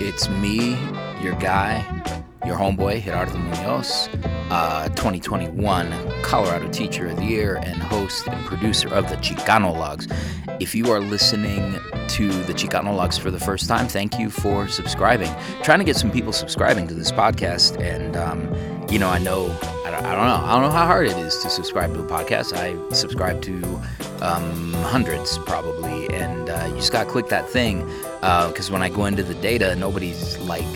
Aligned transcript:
It's 0.00 0.30
me, 0.30 0.70
your 1.22 1.34
guy, 1.34 1.84
your 2.46 2.56
homeboy, 2.56 3.02
Gerardo 3.02 3.36
Munoz, 3.36 4.08
uh, 4.50 4.88
2021 4.88 5.92
Colorado 6.22 6.66
Teacher 6.70 7.08
of 7.08 7.16
the 7.16 7.24
Year 7.24 7.56
and 7.56 7.76
host 7.82 8.26
and 8.26 8.42
producer 8.46 8.88
of 8.88 9.06
the 9.10 9.16
Chicanologues. 9.16 10.10
If 10.60 10.74
you 10.74 10.90
are 10.90 11.00
listening 11.00 11.74
to 12.08 12.30
the 12.44 12.54
Chicanologues 12.54 13.20
for 13.20 13.30
the 13.30 13.38
first 13.38 13.68
time, 13.68 13.86
thank 13.86 14.18
you 14.18 14.30
for 14.30 14.66
subscribing. 14.66 15.30
trying 15.62 15.80
to 15.80 15.84
get 15.84 15.96
some 15.96 16.10
people 16.10 16.32
subscribing 16.32 16.88
to 16.88 16.94
this 16.94 17.12
podcast, 17.12 17.78
and 17.78 18.16
um, 18.16 18.48
you 18.90 18.98
know, 18.98 19.10
I 19.10 19.18
know, 19.18 19.54
I 19.84 19.90
don't, 19.90 20.06
I 20.06 20.14
don't, 20.14 20.24
know, 20.24 20.46
I 20.46 20.52
don't 20.54 20.62
know 20.62 20.70
how 20.70 20.86
hard 20.86 21.06
it 21.06 21.18
is 21.18 21.36
to 21.42 21.50
subscribe 21.50 21.92
to 21.92 22.00
a 22.00 22.06
podcast. 22.06 22.54
I 22.56 22.94
subscribe 22.94 23.42
to 23.42 23.62
um, 24.22 24.72
hundreds 24.84 25.36
probably, 25.36 26.08
and 26.14 26.48
uh, 26.48 26.64
you 26.70 26.76
just 26.76 26.92
gotta 26.92 27.10
click 27.10 27.28
that 27.28 27.46
thing 27.46 27.86
because 28.20 28.68
uh, 28.68 28.72
when 28.72 28.82
I 28.82 28.88
go 28.88 29.06
into 29.06 29.22
the 29.22 29.34
data, 29.34 29.74
nobody's 29.76 30.38
like 30.40 30.66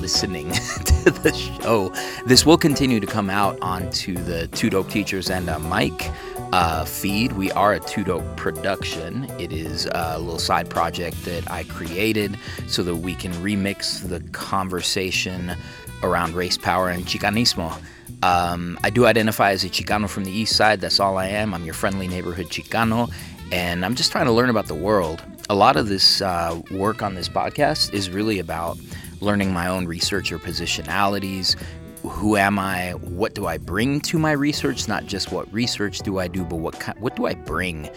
listening 0.00 0.50
to 0.84 1.10
the 1.10 1.32
show. 1.32 1.92
This 2.26 2.46
will 2.46 2.58
continue 2.58 3.00
to 3.00 3.06
come 3.06 3.28
out 3.28 3.58
onto 3.60 4.14
the 4.14 4.46
Two 4.48 4.70
Dope 4.70 4.88
Teachers 4.88 5.30
and 5.30 5.48
a 5.48 5.58
Mic 5.58 6.10
uh, 6.52 6.84
feed. 6.84 7.32
We 7.32 7.50
are 7.52 7.72
a 7.72 7.80
Two 7.80 8.04
Dope 8.04 8.36
production. 8.36 9.24
It 9.40 9.52
is 9.52 9.86
a 9.92 10.18
little 10.18 10.38
side 10.38 10.70
project 10.70 11.24
that 11.24 11.50
I 11.50 11.64
created 11.64 12.38
so 12.68 12.82
that 12.84 12.96
we 12.96 13.14
can 13.14 13.32
remix 13.34 14.06
the 14.08 14.20
conversation 14.30 15.56
around 16.02 16.34
race 16.34 16.58
power 16.58 16.88
and 16.88 17.04
Chicanismo. 17.04 17.80
Um, 18.22 18.78
I 18.84 18.90
do 18.90 19.06
identify 19.06 19.50
as 19.50 19.64
a 19.64 19.68
Chicano 19.68 20.08
from 20.08 20.24
the 20.24 20.30
east 20.30 20.54
side. 20.54 20.80
That's 20.80 21.00
all 21.00 21.18
I 21.18 21.26
am. 21.26 21.54
I'm 21.54 21.64
your 21.64 21.74
friendly 21.74 22.06
neighborhood 22.06 22.46
Chicano, 22.46 23.12
and 23.50 23.84
I'm 23.84 23.96
just 23.96 24.12
trying 24.12 24.26
to 24.26 24.32
learn 24.32 24.50
about 24.50 24.66
the 24.66 24.74
world. 24.74 25.22
A 25.52 25.54
lot 25.54 25.76
of 25.76 25.86
this 25.86 26.22
uh, 26.22 26.62
work 26.70 27.02
on 27.02 27.14
this 27.14 27.28
podcast 27.28 27.92
is 27.92 28.08
really 28.08 28.38
about 28.38 28.78
learning 29.20 29.52
my 29.52 29.68
own 29.68 29.84
researcher 29.84 30.38
positionalities, 30.38 31.62
who 32.02 32.36
am 32.36 32.58
I? 32.58 32.92
What 32.92 33.34
do 33.34 33.46
I 33.46 33.58
bring 33.58 34.00
to 34.02 34.18
my 34.18 34.32
research? 34.32 34.88
Not 34.88 35.06
just 35.06 35.30
what 35.30 35.52
research 35.52 36.00
do 36.00 36.18
I 36.18 36.28
do, 36.28 36.44
but 36.44 36.56
what 36.56 36.74
what 36.98 37.16
do 37.16 37.26
I 37.26 37.34
bring 37.34 37.88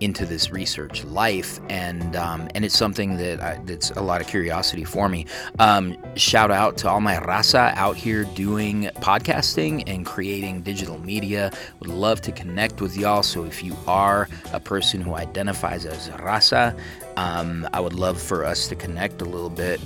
into 0.00 0.26
this 0.26 0.50
research 0.50 1.04
life? 1.04 1.60
And 1.68 2.14
um, 2.14 2.48
and 2.54 2.64
it's 2.64 2.76
something 2.76 3.16
that 3.16 3.40
I, 3.40 3.60
that's 3.64 3.90
a 3.92 4.02
lot 4.02 4.20
of 4.20 4.26
curiosity 4.26 4.84
for 4.84 5.08
me. 5.08 5.26
Um, 5.58 5.96
shout 6.16 6.50
out 6.50 6.76
to 6.78 6.88
all 6.88 7.00
my 7.00 7.16
raza 7.16 7.74
out 7.76 7.96
here 7.96 8.24
doing 8.24 8.90
podcasting 8.96 9.84
and 9.86 10.04
creating 10.04 10.62
digital 10.62 10.98
media. 10.98 11.50
Would 11.80 11.90
love 11.90 12.20
to 12.22 12.32
connect 12.32 12.80
with 12.80 12.96
y'all. 12.96 13.22
So 13.22 13.44
if 13.44 13.62
you 13.62 13.76
are 13.86 14.28
a 14.52 14.60
person 14.60 15.00
who 15.00 15.14
identifies 15.14 15.86
as 15.86 16.08
raza, 16.10 16.78
um, 17.16 17.66
I 17.72 17.80
would 17.80 17.94
love 17.94 18.20
for 18.20 18.44
us 18.44 18.68
to 18.68 18.76
connect 18.76 19.22
a 19.22 19.24
little 19.24 19.50
bit. 19.50 19.80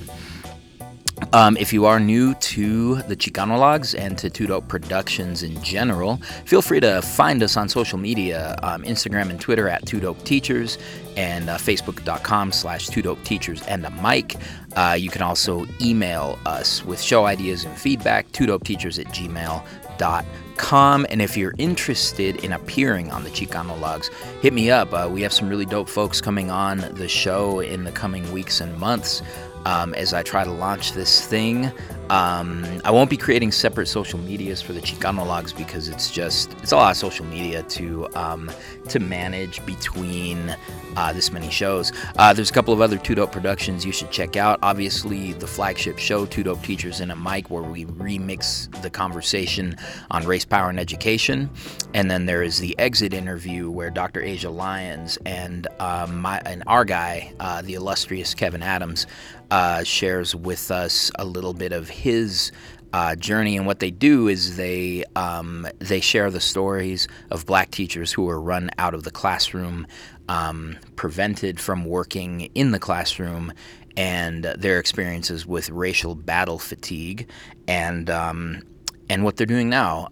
Um, 1.33 1.57
if 1.59 1.73
you 1.73 1.85
are 1.85 2.01
new 2.01 2.35
to 2.35 2.97
the 3.03 3.17
Chicanologues 3.17 3.99
and 3.99 4.17
to 4.19 4.31
Dope 4.31 4.69
Productions 4.69 5.43
in 5.43 5.61
general, 5.63 6.17
feel 6.47 6.63
free 6.63 6.81
to 6.81 7.03
find 7.03 7.43
us 7.43 7.57
on 7.57 7.69
social 7.69 7.99
media 7.99 8.57
um, 8.63 8.83
Instagram 8.85 9.31
and 9.31 9.41
Twitter 9.41 9.69
at 9.69 9.85
Two 9.85 10.01
Dope 10.01 10.23
Teachers 10.25 10.79
and 11.17 11.51
uh, 11.51 11.59
Facebook.com 11.59 12.53
slash 12.53 12.87
Two 12.87 13.03
Dope 13.03 13.23
Teachers 13.25 13.63
and 13.63 13.85
a 13.85 13.91
mic. 13.91 14.37
Uh, 14.77 14.97
you 14.99 15.11
can 15.11 15.23
also 15.23 15.67
email 15.83 16.39
us 16.47 16.85
with 16.85 17.01
show 17.01 17.27
ideas 17.27 17.65
and 17.65 17.77
feedback, 17.77 18.31
Two 18.33 18.47
Dope 18.47 18.65
Teachers 18.65 18.99
at 18.99 19.07
gmail.com. 19.07 21.07
And 21.11 21.23
if 21.23 21.37
you're 21.37 21.55
interested 21.59 22.45
in 22.45 22.53
appearing 22.53 23.11
on 23.11 23.25
the 23.25 23.31
Chicanologues, 23.31 24.13
hit 24.41 24.53
me 24.53 24.71
up. 24.71 24.93
Uh, 24.93 25.09
we 25.11 25.23
have 25.23 25.33
some 25.33 25.49
really 25.49 25.67
dope 25.67 25.89
folks 25.89 26.21
coming 26.21 26.51
on 26.51 26.79
the 26.79 27.09
show 27.09 27.61
in 27.61 27.85
the 27.85 27.93
coming 27.93 28.31
weeks 28.33 28.61
and 28.61 28.77
months 28.79 29.23
um, 29.69 29.93
as 29.93 30.15
I 30.15 30.23
try 30.23 30.45
to 30.45 30.51
launch 30.51 30.93
this 30.93 31.27
thing. 31.27 31.71
Um, 32.09 32.65
I 32.87 32.91
won't 32.91 33.11
be 33.11 33.19
creating 33.19 33.53
separate 33.53 33.87
social 33.87 34.19
medias 34.19 34.63
for 34.63 34.73
the 34.73 34.81
Chicanologues 34.81 35.55
because 35.55 35.89
it's 35.89 36.11
just 36.11 36.51
it's 36.63 36.73
a 36.73 36.77
lot 36.77 36.91
of 36.91 36.97
social 36.97 37.27
media 37.27 37.63
to 37.65 38.09
um, 38.17 38.51
to 38.89 38.99
manage 38.99 39.65
between 39.67 40.57
uh, 40.97 41.13
this 41.13 41.31
many 41.31 41.51
shows. 41.51 41.93
Uh, 42.17 42.33
there's 42.33 42.49
a 42.49 42.53
couple 42.53 42.73
of 42.73 42.81
other 42.81 42.97
Two 42.97 43.15
Dope 43.15 43.31
productions 43.31 43.85
you 43.85 43.93
should 43.93 44.11
check 44.11 44.37
out. 44.37 44.59
Obviously, 44.63 45.35
the 45.35 45.47
flagship 45.47 45.99
show 45.99 46.25
Two 46.25 46.43
Dope 46.43 46.63
Teachers 46.63 47.01
and 47.01 47.13
a 47.13 47.17
Mic, 47.17 47.51
where 47.51 47.63
we 47.63 47.85
remix 47.85 48.71
the 48.81 48.89
conversation 48.89 49.77
on 50.11 50.25
race, 50.25 50.47
power, 50.47 50.71
and 50.71 50.81
education. 50.81 51.51
And 51.93 52.11
then 52.11 52.25
there 52.25 52.43
is 52.43 52.59
the 52.59 52.75
exit 52.79 53.13
interview 53.13 53.71
where 53.71 53.91
Dr. 53.91 54.23
Asia 54.23 54.51
Lyons 54.51 55.19
and 55.27 55.69
uh, 55.79 56.07
my 56.11 56.41
and 56.47 56.63
our 56.67 56.87
guy, 56.87 57.35
uh, 57.39 57.61
the 57.61 57.75
illustrious 57.75 58.33
Kevin 58.33 58.63
Adams, 58.63 59.07
uh, 59.51 59.83
shares 59.83 60.35
with 60.35 60.71
us 60.71 61.11
a 61.19 61.25
little 61.25 61.55
bit 61.55 61.73
of 61.73 61.89
his 61.89 62.53
uh, 62.93 63.15
journey. 63.17 63.57
And 63.57 63.67
what 63.67 63.81
they 63.81 63.91
do 63.91 64.29
is 64.29 64.57
they 64.57 65.05
um, 65.17 65.67
they 65.79 66.01
share 66.01 66.31
the 66.31 66.41
stories 66.41 67.09
of 67.31 67.47
black 67.47 67.71
teachers 67.71 68.13
who 68.13 68.23
were 68.23 68.41
run 68.41 68.71
out 68.79 68.95
of 68.95 69.05
the 69.05 69.11
classroom, 69.11 69.87
um, 70.29 70.77
prevented 70.97 71.61
from 71.61 71.85
working 71.85 72.43
in 72.55 72.71
the 72.71 72.79
classroom, 72.79 73.53
and 73.97 74.45
their 74.45 74.79
experiences 74.79 75.47
with 75.47 75.71
racial 75.71 76.15
battle 76.15 76.59
fatigue, 76.59 77.29
and 77.67 78.09
um, 78.11 78.63
and 79.11 79.25
what 79.25 79.37
they're 79.37 79.47
doing 79.47 79.69
now. 79.69 80.09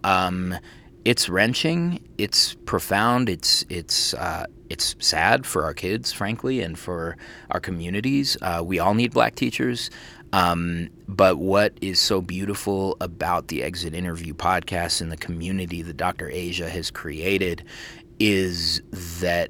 It's 1.07 1.29
wrenching. 1.29 2.05
It's 2.17 2.55
profound. 2.65 3.29
It's 3.29 3.63
it's 3.69 4.13
uh, 4.15 4.45
it's 4.69 4.93
sad 4.99 5.45
for 5.45 5.63
our 5.63 5.73
kids, 5.73 6.11
frankly, 6.11 6.59
and 6.59 6.77
for 6.77 7.15
our 7.49 7.61
communities. 7.61 8.35
Uh, 8.41 8.61
we 8.65 8.79
all 8.79 8.93
need 8.93 9.13
black 9.13 9.35
teachers. 9.35 9.89
Um, 10.33 10.89
but 11.07 11.37
what 11.37 11.77
is 11.79 12.01
so 12.01 12.19
beautiful 12.19 12.97
about 12.99 13.47
the 13.47 13.63
Exit 13.63 13.93
Interview 13.93 14.33
podcast 14.33 14.99
and 14.99 15.09
the 15.09 15.15
community 15.15 15.81
that 15.81 15.95
Dr. 15.95 16.29
Asia 16.29 16.69
has 16.69 16.91
created 16.91 17.63
is 18.19 18.81
that 18.91 19.49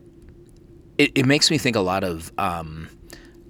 it, 0.99 1.11
it 1.15 1.25
makes 1.25 1.49
me 1.49 1.57
think 1.57 1.75
a 1.75 1.81
lot 1.81 2.03
of 2.03 2.31
um, 2.37 2.87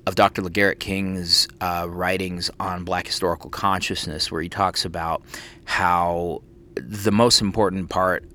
of 0.06 0.16
Dr. 0.16 0.44
LaGarrett 0.44 0.79
King's 0.79 1.50
uh, 1.59 1.88
writings 1.89 2.50
on 2.57 2.85
Black 2.85 3.06
historical 3.06 3.50
consciousness, 3.50 4.31
where 4.31 4.41
he 4.41 4.47
talks 4.47 4.85
about 4.85 5.24
how 5.66 6.41
the 6.80 7.12
most 7.12 7.42
important 7.42 7.90
part 7.90 8.26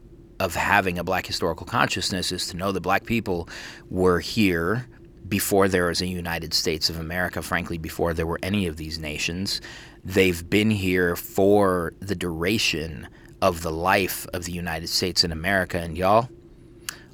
of 0.41 0.55
having 0.55 0.99
a 0.99 1.05
black 1.05 1.27
historical 1.27 1.67
consciousness 1.67 2.33
is 2.33 2.47
to 2.49 2.57
know 2.57 2.73
that 2.73 2.81
black 2.81 3.05
people 3.05 3.49
were 3.91 4.19
here 4.21 4.87
before 5.29 5.69
there 5.69 5.87
was 5.87 6.01
a 6.03 6.07
United 6.07 6.53
States 6.53 6.91
of 6.91 6.99
America, 6.99 7.41
frankly, 7.43 7.79
before 7.79 8.13
there 8.13 8.27
were 8.27 8.41
any 8.43 8.67
of 8.67 8.77
these 8.77 8.99
nations. 8.99 9.61
They've 10.05 10.49
been 10.49 10.71
here 10.71 11.17
for 11.17 11.95
the 12.01 12.15
duration 12.15 13.09
of 13.41 13.63
the 13.63 13.71
life 13.71 14.27
of 14.33 14.45
the 14.45 14.53
United 14.53 14.89
States 14.89 15.25
and 15.25 15.33
America. 15.33 15.79
And 15.79 15.97
y'all, 15.97 16.29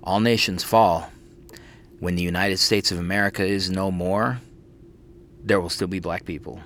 all 0.03 0.21
nations 0.21 0.65
fall. 0.65 1.11
When 2.00 2.17
the 2.17 2.22
United 2.22 2.59
States 2.59 2.91
of 2.91 2.99
America 2.99 3.44
is 3.44 3.71
no 3.71 3.91
more, 3.91 4.41
there 5.43 5.61
will 5.61 5.71
still 5.71 5.88
be 5.88 6.00
black 6.00 6.25
people. 6.25 6.61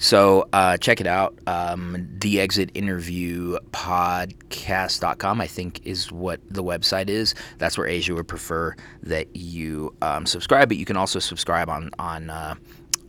So 0.00 0.48
uh, 0.54 0.78
check 0.78 1.02
it 1.02 1.06
out. 1.06 1.38
Um, 1.46 2.08
the 2.20 2.40
Exit 2.40 2.70
Interview 2.72 3.58
Podcast.com, 3.70 5.42
I 5.42 5.46
think, 5.46 5.86
is 5.86 6.10
what 6.10 6.40
the 6.48 6.64
website 6.64 7.10
is. 7.10 7.34
That's 7.58 7.76
where 7.76 7.86
Asia 7.86 8.14
would 8.14 8.26
prefer 8.26 8.74
that 9.02 9.36
you 9.36 9.94
um, 10.00 10.24
subscribe, 10.24 10.68
but 10.68 10.78
you 10.78 10.86
can 10.86 10.96
also 10.96 11.18
subscribe 11.18 11.68
on 11.68 11.90
on 11.98 12.30
uh, 12.30 12.54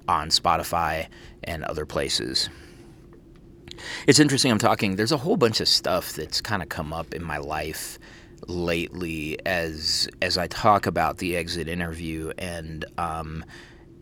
on 0.10 0.28
Spotify 0.32 1.08
and 1.46 1.64
other 1.64 1.86
places. 1.86 2.50
It's 4.06 4.20
interesting. 4.20 4.52
I'm 4.52 4.60
talking. 4.60 4.98
There's 4.98 5.14
a 5.14 5.18
whole 5.18 5.38
bunch 5.38 5.62
of 5.62 5.70
stuff 5.70 6.12
that's 6.12 6.42
kind 6.42 6.62
of 6.62 6.68
come 6.68 6.92
up 6.92 7.14
in 7.14 7.24
my 7.24 7.38
life 7.38 8.00
lately 8.48 9.40
as 9.46 10.10
as 10.22 10.38
I 10.38 10.48
talk 10.48 10.88
about 10.88 11.20
the 11.20 11.38
exit 11.38 11.70
interview 11.70 12.34
and 12.38 12.84
um, 12.98 13.46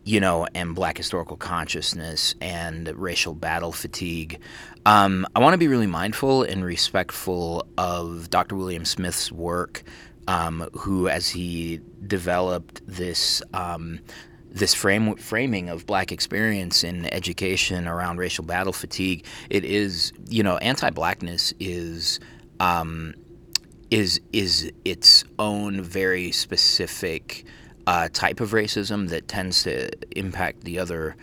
you 0.09 0.19
know, 0.19 0.47
and 0.56 0.73
black 0.73 0.97
historical 0.97 1.38
consciousness 1.38 2.33
and 2.41 2.88
racial 2.97 3.35
battle 3.35 3.71
fatigue. 3.71 4.39
Um, 4.88 5.27
I 5.35 5.39
want 5.39 5.53
to 5.53 5.59
be 5.59 5.67
really 5.67 5.85
mindful 5.85 6.41
and 6.41 6.65
respectful 6.65 7.67
of 7.77 8.27
Dr. 8.31 8.56
William 8.56 8.85
Smith's 8.85 9.31
work, 9.31 9.83
um, 10.27 10.67
who, 10.73 11.07
as 11.07 11.29
he 11.29 11.79
developed 12.07 12.81
this. 12.88 13.44
Um, 13.53 14.00
this 14.51 14.73
frame, 14.73 15.15
framing 15.17 15.69
of 15.69 15.85
black 15.85 16.11
experience 16.11 16.83
in 16.83 17.06
education 17.13 17.88
around 17.88 18.17
racial 18.17 18.44
battle 18.44 18.73
fatigue, 18.73 19.23
it 19.51 19.63
is, 19.63 20.11
you 20.27 20.41
know, 20.41 20.57
anti-blackness 20.57 21.53
is 21.59 22.19
um, 22.59 23.13
is 23.91 24.19
is 24.33 24.71
its 24.83 25.23
own 25.38 25.83
very 25.83 26.31
specific 26.31 27.45
uh, 27.89 28.07
type 28.13 28.39
of 28.39 28.51
racism 28.51 29.09
that 29.09 29.27
tends 29.27 29.63
to 29.63 29.89
impact 30.15 30.63
the 30.63 30.77
other 30.77 31.15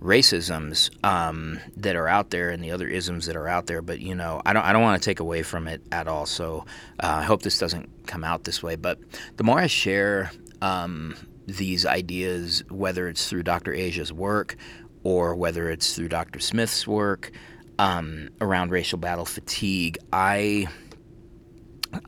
racisms 0.00 0.88
um, 1.04 1.58
that 1.76 1.96
are 1.96 2.06
out 2.06 2.30
there 2.30 2.50
and 2.50 2.62
the 2.62 2.70
other 2.70 2.86
isms 2.86 3.26
that 3.26 3.34
are 3.34 3.48
out 3.48 3.66
there. 3.66 3.82
But 3.82 3.98
you 3.98 4.14
know, 4.14 4.40
I 4.46 4.52
don't 4.52 4.62
I 4.62 4.72
don't 4.72 4.82
want 4.82 5.02
to 5.02 5.04
take 5.04 5.18
away 5.18 5.42
from 5.42 5.66
it 5.66 5.82
at 5.90 6.06
all. 6.06 6.26
So 6.26 6.64
uh, 7.02 7.08
I 7.08 7.22
hope 7.24 7.42
this 7.42 7.58
doesn't 7.58 8.06
come 8.06 8.22
out 8.22 8.44
this 8.44 8.62
way. 8.62 8.76
But 8.76 9.00
the 9.36 9.42
more 9.42 9.58
I 9.58 9.66
share 9.66 10.30
um, 10.60 11.16
these 11.48 11.84
ideas, 11.84 12.62
whether 12.70 13.08
it's 13.08 13.28
through 13.28 13.42
Dr. 13.42 13.74
Asia's 13.74 14.12
work 14.12 14.54
or 15.02 15.34
whether 15.34 15.68
it's 15.70 15.96
through 15.96 16.08
Dr. 16.08 16.38
Smith's 16.38 16.86
work 16.86 17.32
um, 17.80 18.28
around 18.40 18.70
racial 18.70 18.98
battle 18.98 19.24
fatigue, 19.24 19.98
I, 20.12 20.68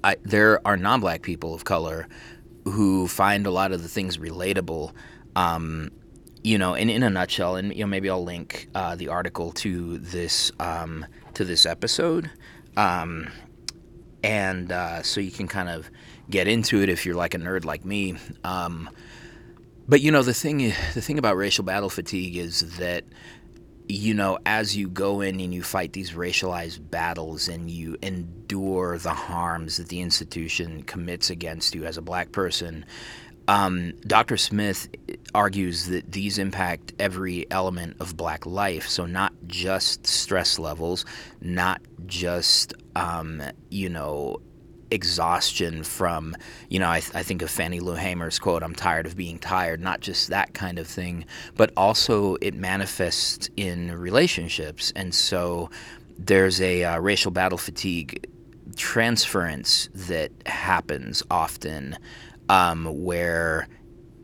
I 0.04 0.18
there 0.22 0.64
are 0.64 0.76
non-black 0.76 1.22
people 1.22 1.52
of 1.52 1.64
color 1.64 2.06
who 2.64 3.06
find 3.08 3.46
a 3.46 3.50
lot 3.50 3.72
of 3.72 3.82
the 3.82 3.88
things 3.88 4.18
relatable. 4.18 4.92
Um, 5.36 5.90
you 6.42 6.58
know, 6.58 6.74
and 6.74 6.90
in 6.90 7.02
a 7.02 7.10
nutshell, 7.10 7.56
and 7.56 7.74
you 7.74 7.80
know, 7.80 7.86
maybe 7.86 8.10
I'll 8.10 8.22
link 8.22 8.68
uh, 8.74 8.96
the 8.96 9.08
article 9.08 9.52
to 9.52 9.98
this 9.98 10.52
um, 10.60 11.06
to 11.34 11.44
this 11.44 11.64
episode, 11.64 12.30
um, 12.76 13.28
and 14.22 14.70
uh, 14.70 15.02
so 15.02 15.20
you 15.20 15.30
can 15.30 15.48
kind 15.48 15.70
of 15.70 15.90
get 16.28 16.46
into 16.46 16.82
it 16.82 16.88
if 16.88 17.06
you're 17.06 17.14
like 17.14 17.34
a 17.34 17.38
nerd 17.38 17.64
like 17.64 17.84
me. 17.84 18.16
Um, 18.44 18.90
but 19.88 20.02
you 20.02 20.10
know, 20.10 20.22
the 20.22 20.34
thing 20.34 20.58
the 20.58 21.00
thing 21.00 21.18
about 21.18 21.36
racial 21.36 21.64
battle 21.64 21.90
fatigue 21.90 22.36
is 22.36 22.76
that 22.76 23.04
you 23.86 24.14
know, 24.14 24.38
as 24.46 24.76
you 24.76 24.88
go 24.88 25.20
in 25.20 25.40
and 25.40 25.52
you 25.52 25.62
fight 25.62 25.92
these 25.92 26.12
racialized 26.12 26.90
battles 26.90 27.48
and 27.48 27.70
you 27.70 27.96
endure 28.02 28.98
the 28.98 29.12
harms 29.12 29.76
that 29.76 29.88
the 29.88 30.00
institution 30.00 30.82
commits 30.84 31.28
against 31.28 31.74
you 31.74 31.84
as 31.84 31.98
a 31.98 32.02
black 32.02 32.32
person, 32.32 32.86
um, 33.46 33.92
Dr. 34.06 34.38
Smith 34.38 34.88
argues 35.34 35.86
that 35.88 36.10
these 36.10 36.38
impact 36.38 36.94
every 36.98 37.50
element 37.50 37.96
of 38.00 38.16
black 38.16 38.46
life. 38.46 38.88
So, 38.88 39.04
not 39.04 39.32
just 39.46 40.06
stress 40.06 40.58
levels, 40.58 41.04
not 41.42 41.82
just, 42.06 42.72
um, 42.96 43.42
you 43.68 43.90
know, 43.90 44.40
exhaustion 44.90 45.82
from, 45.82 46.36
you 46.68 46.78
know, 46.78 46.90
I, 46.90 47.00
th- 47.00 47.14
I, 47.14 47.22
think 47.22 47.42
of 47.42 47.50
Fannie 47.50 47.80
Lou 47.80 47.94
Hamer's 47.94 48.38
quote, 48.38 48.62
I'm 48.62 48.74
tired 48.74 49.06
of 49.06 49.16
being 49.16 49.38
tired, 49.38 49.80
not 49.80 50.00
just 50.00 50.28
that 50.28 50.54
kind 50.54 50.78
of 50.78 50.86
thing, 50.86 51.24
but 51.56 51.72
also 51.76 52.36
it 52.40 52.54
manifests 52.54 53.48
in 53.56 53.92
relationships. 53.96 54.92
And 54.94 55.14
so 55.14 55.70
there's 56.18 56.60
a 56.60 56.84
uh, 56.84 56.98
racial 56.98 57.30
battle 57.30 57.58
fatigue 57.58 58.28
transference 58.76 59.88
that 59.94 60.32
happens 60.46 61.22
often 61.30 61.96
um, 62.48 63.04
where 63.04 63.68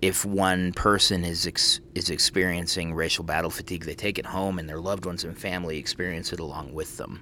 if 0.02 0.24
one 0.24 0.72
person 0.72 1.24
is 1.24 1.46
ex- 1.46 1.80
is 1.94 2.10
experiencing 2.10 2.94
racial 2.94 3.24
battle 3.24 3.50
fatigue, 3.50 3.84
they 3.84 3.94
take 3.94 4.18
it 4.18 4.26
home 4.26 4.58
and 4.58 4.68
their 4.68 4.80
loved 4.80 5.04
ones 5.04 5.24
and 5.24 5.36
family 5.36 5.78
experience 5.78 6.32
it 6.32 6.40
along 6.40 6.72
with 6.72 6.96
them. 6.96 7.20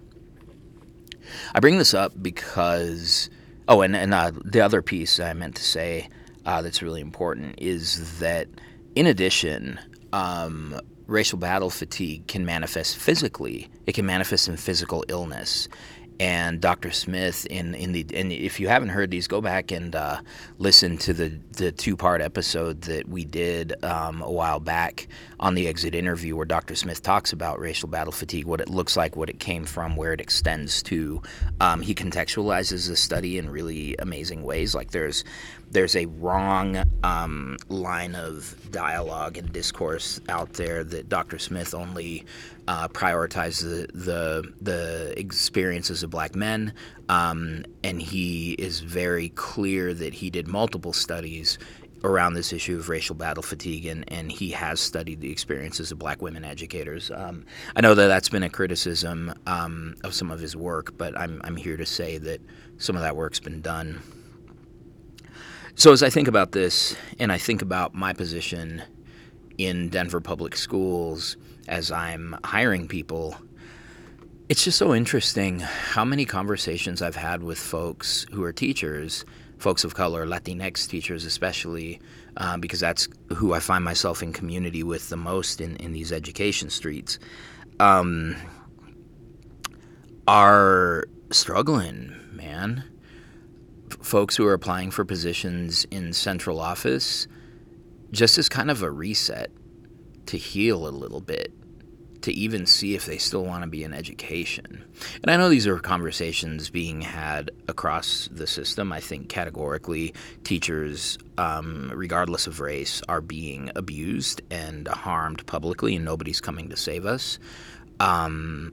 I 1.55 1.61
bring 1.61 1.79
this 1.79 1.95
up 1.95 2.13
because, 2.21 3.31
oh, 3.69 3.81
and, 3.83 3.95
and 3.97 4.15
uh, 4.15 4.33
the 4.45 4.61
other 4.61 4.83
piece 4.83 5.21
I 5.21 5.33
meant 5.33 5.57
to 5.57 5.65
say 5.65 6.09
uh, 6.47 6.63
that's 6.63 6.83
really 6.83 7.01
important 7.01 7.57
is 7.59 8.19
that, 8.21 8.49
in 8.95 9.07
addition, 9.07 9.79
um, 10.13 10.81
racial 11.07 11.39
battle 11.39 11.71
fatigue 11.71 12.27
can 12.27 12.45
manifest 12.45 12.97
physically. 12.97 13.69
It 13.87 13.95
can 13.95 14.07
manifest 14.07 14.49
in 14.49 14.57
physical 14.57 15.05
illness 15.09 15.69
and 16.21 16.61
Dr. 16.61 16.91
Smith 16.91 17.47
in 17.47 17.75
in 17.75 17.93
the 17.93 18.05
and 18.15 18.33
if 18.33 18.59
you 18.59 18.69
haven't 18.69 18.89
heard 18.89 19.11
these, 19.11 19.29
go 19.29 19.41
back 19.41 19.71
and 19.71 19.95
uh, 19.95 20.21
listen 20.59 20.99
to 20.99 21.13
the 21.13 21.39
the 21.53 21.71
two 21.71 21.97
part 21.97 22.21
episode 22.21 22.83
that 22.83 23.09
we 23.09 23.25
did 23.25 23.85
um, 23.85 24.23
a 24.23 24.31
while 24.31 24.59
back 24.59 25.07
on 25.39 25.55
the 25.55 25.69
exit 25.69 25.95
interview, 25.95 26.35
where 26.35 26.45
Dr. 26.45 26.75
Smith 26.75 27.03
talks 27.03 27.33
about 27.33 27.61
racial 27.61 27.89
battle 27.89 28.13
fatigue, 28.13 28.47
what 28.47 28.61
it 28.61 28.69
looks 28.69 28.97
like, 28.97 29.15
what 29.15 29.31
it 29.31 29.39
came 29.39 29.65
from, 29.65 29.95
where 29.95 30.13
it 30.13 30.21
extends 30.21 30.83
to. 30.85 31.23
Um, 31.61 31.81
he 31.81 31.95
contextualizes 31.95 32.89
the 32.89 32.97
study 32.97 33.39
in 33.39 33.49
really 33.49 33.95
amazing 33.99 34.43
ways. 34.43 34.75
Like 34.75 34.91
there's 34.91 35.23
there's 35.71 35.97
a 35.97 36.07
wrong 36.07 36.83
um, 37.03 37.57
line 37.69 38.15
of 38.15 38.71
dialogue 38.71 39.37
and 39.37 39.53
discourse 39.53 40.21
out 40.29 40.55
there 40.55 40.85
that 40.85 41.09
Dr. 41.09 41.39
Smith 41.39 41.75
only 41.75 42.25
uh, 42.67 42.89
prioritizes 42.89 43.61
the, 43.61 43.87
the, 43.93 44.53
the 44.61 45.19
experiences 45.19 46.03
of 46.03 46.11
black 46.11 46.35
men, 46.35 46.73
um, 47.09 47.65
and 47.83 48.01
he 48.01 48.53
is 48.53 48.81
very 48.81 49.31
clear 49.31 49.95
that 49.95 50.15
he 50.15 50.31
did 50.31 50.49
multiple 50.49 50.93
studies 50.93 51.59
around 52.05 52.35
this 52.35 52.53
issue 52.53 52.79
of 52.79 52.89
racial 52.89 53.15
battle 53.15 53.43
fatigue, 53.43 53.87
and, 53.87 54.05
and 54.13 54.31
he 54.31 54.51
has 54.51 54.81
studied 54.81 55.21
the 55.21 55.31
experiences 55.31 55.91
of 55.91 55.99
black 55.99 56.23
women 56.23 56.45
educators. 56.45 57.11
Um, 57.11 57.45
I 57.75 57.81
know 57.81 57.95
that 57.95 58.07
that's 58.07 58.29
been 58.29 58.43
a 58.43 58.51
criticism 58.51 59.35
um, 59.47 59.97
of 60.05 60.15
some 60.15 60.31
of 60.31 60.41
his 60.41 60.55
work, 60.55 60.97
but 60.97 61.19
I'm, 61.19 61.41
I'm 61.45 61.57
here 61.57 61.77
to 61.77 61.87
say 61.87 62.19
that 62.19 62.41
some 62.79 62.97
of 62.97 63.03
that 63.03 63.17
work's 63.17 63.41
been 63.41 63.61
done. 63.61 64.01
So 65.79 65.93
as 65.93 66.03
I 66.03 66.11
think 66.11 66.27
about 66.27 66.51
this, 66.51 66.97
and 67.21 67.31
I 67.31 67.39
think 67.39 67.63
about 67.63 67.95
my 67.95 68.13
position 68.13 68.83
in 69.59 69.91
Denver 69.91 70.21
public 70.21 70.57
schools 70.57 71.37
as 71.69 71.93
I'm 71.93 72.35
hiring 72.43 72.89
people, 72.89 73.37
it's 74.49 74.65
just 74.65 74.77
so 74.77 74.93
interesting 74.93 75.61
how 75.61 76.05
many 76.05 76.25
conversations 76.25 77.01
I've 77.01 77.15
had 77.15 77.45
with 77.45 77.61
folks 77.61 78.27
who 78.33 78.43
are 78.43 78.53
teachers, 78.53 79.25
folks 79.59 79.85
of 79.85 79.95
color, 79.95 80.27
Latinx 80.27 80.89
teachers 80.89 81.25
especially, 81.25 82.01
uh, 82.39 82.57
because 82.57 82.81
that's 82.81 83.07
who 83.37 83.53
I 83.53 83.61
find 83.61 83.85
myself 83.85 84.21
in 84.21 84.33
community 84.33 84.83
with 84.83 85.11
the 85.11 85.17
most 85.17 85.61
in, 85.61 85.77
in 85.77 85.93
these 85.93 86.11
education 86.11 86.71
streets, 86.71 87.21
um, 87.79 88.35
are 90.27 91.05
struggling, 91.31 92.17
man 92.33 92.83
folks 93.89 94.37
who 94.37 94.47
are 94.47 94.55
applying 94.55 94.91
for 94.91 95.05
positions 95.05 95.85
in 95.91 96.13
central 96.13 96.61
office 96.61 97.27
just 98.11 98.39
as 98.39 98.49
kind 98.49 98.71
of 98.71 98.83
a 98.83 98.91
reset 98.91 99.51
to 100.27 100.39
heal 100.39 100.87
a 100.87 100.91
little 100.91 101.21
bit, 101.21 101.53
to 102.23 102.33
even 102.33 102.67
see 102.67 102.95
if 102.95 103.07
they 103.07 103.19
still 103.19 103.45
want 103.45 103.63
to 103.63 103.69
be 103.69 103.85
in 103.85 103.95
education. 103.95 104.85
And 105.23 105.31
I 105.31 105.37
know 105.37 105.49
these 105.49 105.67
are 105.67 105.79
conversations 105.79 106.71
being 106.71 107.01
had 107.01 107.51
across 107.69 108.29
the 108.33 108.47
system. 108.47 108.93
I 108.93 109.01
think 109.01 109.29
categorically, 109.29 110.15
teachers, 110.45 111.19
um, 111.37 111.93
regardless 111.95 112.47
of 112.47 112.61
race, 112.61 113.03
are 113.09 113.21
being 113.21 113.71
abused 113.77 114.43
and 114.51 114.89
harmed 114.89 115.47
publicly, 115.47 115.97
and 115.97 116.05
nobody's 116.05 116.41
coming 116.41 116.69
to 116.71 116.77
save 116.77 117.07
us. 117.07 117.39
Um, 118.01 118.73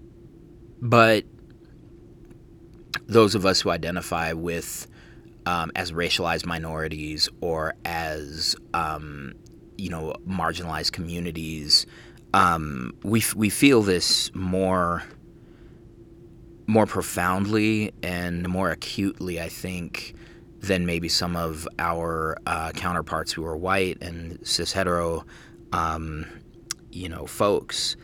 but 0.82 1.26
those 3.08 3.36
of 3.36 3.46
us 3.46 3.62
who 3.62 3.70
identify 3.70 4.34
with 4.34 4.88
um, 5.46 5.72
as 5.76 5.92
racialized 5.92 6.46
minorities 6.46 7.30
or 7.42 7.76
as 7.86 8.56
um, 8.74 9.34
you 9.78 9.90
know 9.90 10.16
marginalized 10.28 10.92
communities, 10.92 11.86
um, 12.34 12.94
we 13.04 13.24
we 13.36 13.50
feel 13.50 13.82
this 13.82 14.34
more 14.34 15.04
more 16.68 16.86
profoundly 16.86 17.94
and 18.02 18.48
more 18.50 18.72
acutely, 18.72 19.40
I 19.40 19.50
think, 19.50 20.16
than 20.60 20.86
maybe 20.86 21.10
some 21.10 21.36
of 21.36 21.68
our 21.78 22.38
uh, 22.46 22.72
counterparts 22.72 23.32
who 23.32 23.46
are 23.46 23.56
white 23.56 24.02
and 24.02 24.40
cis 24.46 24.72
hetero, 24.72 25.26
um, 25.72 26.26
you 26.92 27.08
know, 27.08 27.28
folks. 27.28 27.96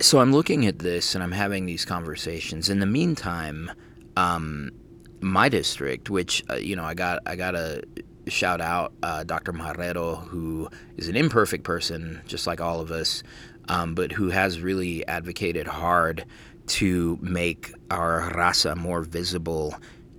So 0.00 0.20
I'm 0.20 0.32
looking 0.32 0.64
at 0.66 0.78
this 0.78 1.14
and 1.14 1.22
I'm 1.22 1.32
having 1.32 1.66
these 1.66 1.84
conversations. 1.84 2.70
In 2.70 2.78
the 2.78 2.86
meantime, 2.86 3.70
um, 4.18 4.72
my 5.20 5.48
district, 5.48 6.10
which 6.10 6.44
uh, 6.50 6.56
you 6.56 6.74
know, 6.74 6.84
I 6.84 6.94
got 6.94 7.20
I 7.26 7.36
got 7.36 7.52
to 7.52 7.82
shout 8.26 8.60
out 8.60 8.92
uh, 9.02 9.24
Dr. 9.24 9.52
Marrero, 9.52 10.26
who 10.26 10.68
is 10.96 11.08
an 11.08 11.16
imperfect 11.16 11.64
person, 11.64 12.20
just 12.26 12.46
like 12.46 12.60
all 12.60 12.80
of 12.80 12.90
us, 12.90 13.22
um, 13.68 13.94
but 13.94 14.12
who 14.12 14.28
has 14.30 14.60
really 14.60 15.06
advocated 15.06 15.66
hard 15.66 16.24
to 16.66 17.18
make 17.22 17.72
our 17.90 18.30
raza 18.32 18.76
more 18.76 19.02
visible 19.02 19.74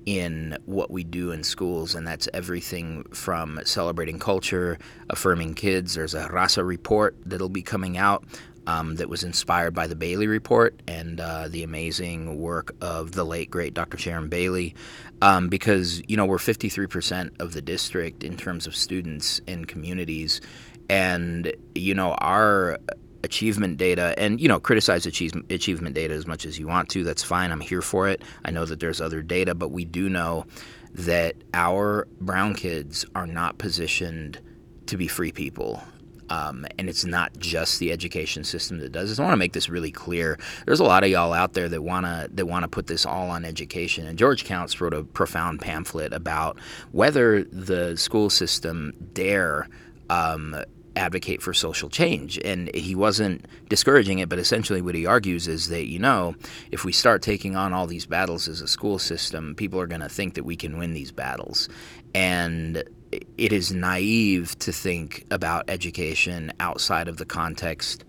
in 0.05 0.57
what 0.65 0.89
we 0.89 1.03
do 1.03 1.31
in 1.31 1.43
schools, 1.43 1.93
and 1.93 2.07
that's 2.07 2.27
everything 2.33 3.03
from 3.13 3.59
celebrating 3.63 4.17
culture, 4.17 4.79
affirming 5.09 5.53
kids. 5.53 5.93
There's 5.93 6.15
a 6.15 6.27
raza 6.29 6.65
report 6.65 7.15
that'll 7.25 7.49
be 7.49 7.61
coming 7.61 7.97
out 7.97 8.23
um, 8.67 8.95
that 8.95 9.09
was 9.09 9.23
inspired 9.23 9.73
by 9.73 9.87
the 9.87 9.95
Bailey 9.95 10.27
Report 10.27 10.81
and 10.87 11.19
uh, 11.19 11.47
the 11.47 11.63
amazing 11.63 12.39
work 12.39 12.75
of 12.81 13.13
the 13.13 13.23
late 13.23 13.49
great 13.49 13.73
Dr. 13.73 13.97
Sharon 13.97 14.29
Bailey, 14.29 14.75
um, 15.21 15.49
because 15.49 16.01
you 16.07 16.17
know 16.17 16.25
we're 16.25 16.37
53% 16.37 17.39
of 17.41 17.53
the 17.53 17.61
district 17.61 18.23
in 18.23 18.37
terms 18.37 18.67
of 18.67 18.75
students 18.75 19.41
and 19.47 19.67
communities, 19.67 20.41
and 20.89 21.53
you 21.75 21.93
know 21.93 22.13
our 22.19 22.77
achievement 23.23 23.77
data 23.77 24.13
and 24.17 24.39
you 24.39 24.47
know 24.47 24.59
criticize 24.59 25.05
achievement 25.05 25.51
achievement 25.51 25.93
data 25.93 26.13
as 26.13 26.25
much 26.25 26.45
as 26.45 26.57
you 26.57 26.65
want 26.67 26.87
to 26.87 27.03
that's 27.03 27.21
fine 27.21 27.51
i'm 27.51 27.59
here 27.59 27.81
for 27.81 28.07
it. 28.07 28.21
I 28.45 28.51
know 28.51 28.65
that 28.65 28.79
there's 28.79 29.01
other 29.01 29.21
data 29.21 29.53
but 29.53 29.69
we 29.69 29.83
do 29.83 30.09
know 30.09 30.45
that 30.93 31.35
our 31.53 32.07
brown 32.21 32.55
kids 32.55 33.05
are 33.15 33.27
not 33.27 33.57
positioned 33.57 34.39
to 34.87 34.97
be 34.97 35.07
free 35.07 35.31
people 35.31 35.83
Um, 36.29 36.65
and 36.77 36.87
it's 36.87 37.05
not 37.05 37.37
just 37.37 37.79
the 37.79 37.91
education 37.91 38.43
system 38.43 38.79
that 38.79 38.91
does 38.91 39.09
this. 39.09 39.19
I 39.19 39.23
want 39.23 39.33
to 39.33 39.37
make 39.37 39.53
this 39.53 39.69
really 39.69 39.91
clear. 39.91 40.37
There's 40.65 40.79
a 40.79 40.83
lot 40.83 41.03
of 41.03 41.09
y'all 41.09 41.33
out 41.33 41.53
there 41.53 41.67
that 41.69 41.81
wanna 41.81 42.27
that 42.31 42.45
wanna 42.45 42.67
put 42.67 42.87
this 42.87 43.05
all 43.05 43.29
on 43.29 43.45
education. 43.45 44.05
And 44.05 44.17
George 44.17 44.45
Counts 44.45 44.79
wrote 44.79 44.93
a 44.93 45.03
profound 45.03 45.59
pamphlet 45.59 46.13
about 46.13 46.59
whether 46.91 47.43
the 47.43 47.97
school 47.97 48.29
system 48.29 48.93
dare 49.13 49.67
um, 50.09 50.55
advocate 50.95 51.41
for 51.41 51.53
social 51.53 51.89
change. 51.89 52.39
And 52.43 52.73
he 52.75 52.93
wasn't 52.93 53.45
discouraging 53.69 54.19
it, 54.19 54.29
but 54.29 54.37
essentially 54.37 54.81
what 54.81 54.95
he 54.95 55.05
argues 55.05 55.47
is 55.47 55.69
that, 55.69 55.87
you 55.87 55.99
know, 55.99 56.35
if 56.71 56.83
we 56.83 56.91
start 56.91 57.21
taking 57.21 57.55
on 57.55 57.73
all 57.73 57.87
these 57.87 58.05
battles 58.05 58.47
as 58.47 58.61
a 58.61 58.67
school 58.67 58.99
system, 58.99 59.55
people 59.55 59.79
are 59.79 59.87
going 59.87 60.01
to 60.01 60.09
think 60.09 60.33
that 60.35 60.43
we 60.43 60.55
can 60.55 60.77
win 60.77 60.93
these 60.93 61.11
battles. 61.11 61.69
And 62.13 62.83
it 63.11 63.51
is 63.51 63.71
naive 63.71 64.57
to 64.59 64.71
think 64.71 65.25
about 65.31 65.69
education 65.69 66.51
outside 66.59 67.07
of 67.07 67.17
the 67.17 67.25
context 67.25 68.05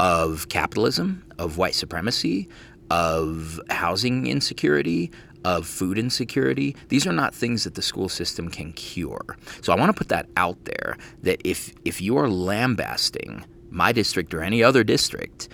of 0.00 0.48
capitalism, 0.48 1.24
of 1.38 1.58
white 1.58 1.74
supremacy, 1.74 2.48
of 2.90 3.60
housing 3.70 4.26
insecurity, 4.26 5.10
of 5.44 5.66
food 5.66 5.98
insecurity. 5.98 6.76
These 6.88 7.06
are 7.06 7.12
not 7.12 7.34
things 7.34 7.64
that 7.64 7.74
the 7.74 7.82
school 7.82 8.08
system 8.08 8.48
can 8.48 8.72
cure. 8.72 9.36
So 9.60 9.72
I 9.72 9.76
want 9.76 9.90
to 9.90 9.98
put 9.98 10.08
that 10.08 10.28
out 10.36 10.64
there 10.64 10.96
that 11.22 11.40
if 11.44 11.72
if 11.84 12.00
you 12.00 12.16
are 12.18 12.28
lambasting 12.28 13.44
my 13.70 13.92
district 13.92 14.34
or 14.34 14.42
any 14.42 14.62
other 14.62 14.84
district 14.84 15.48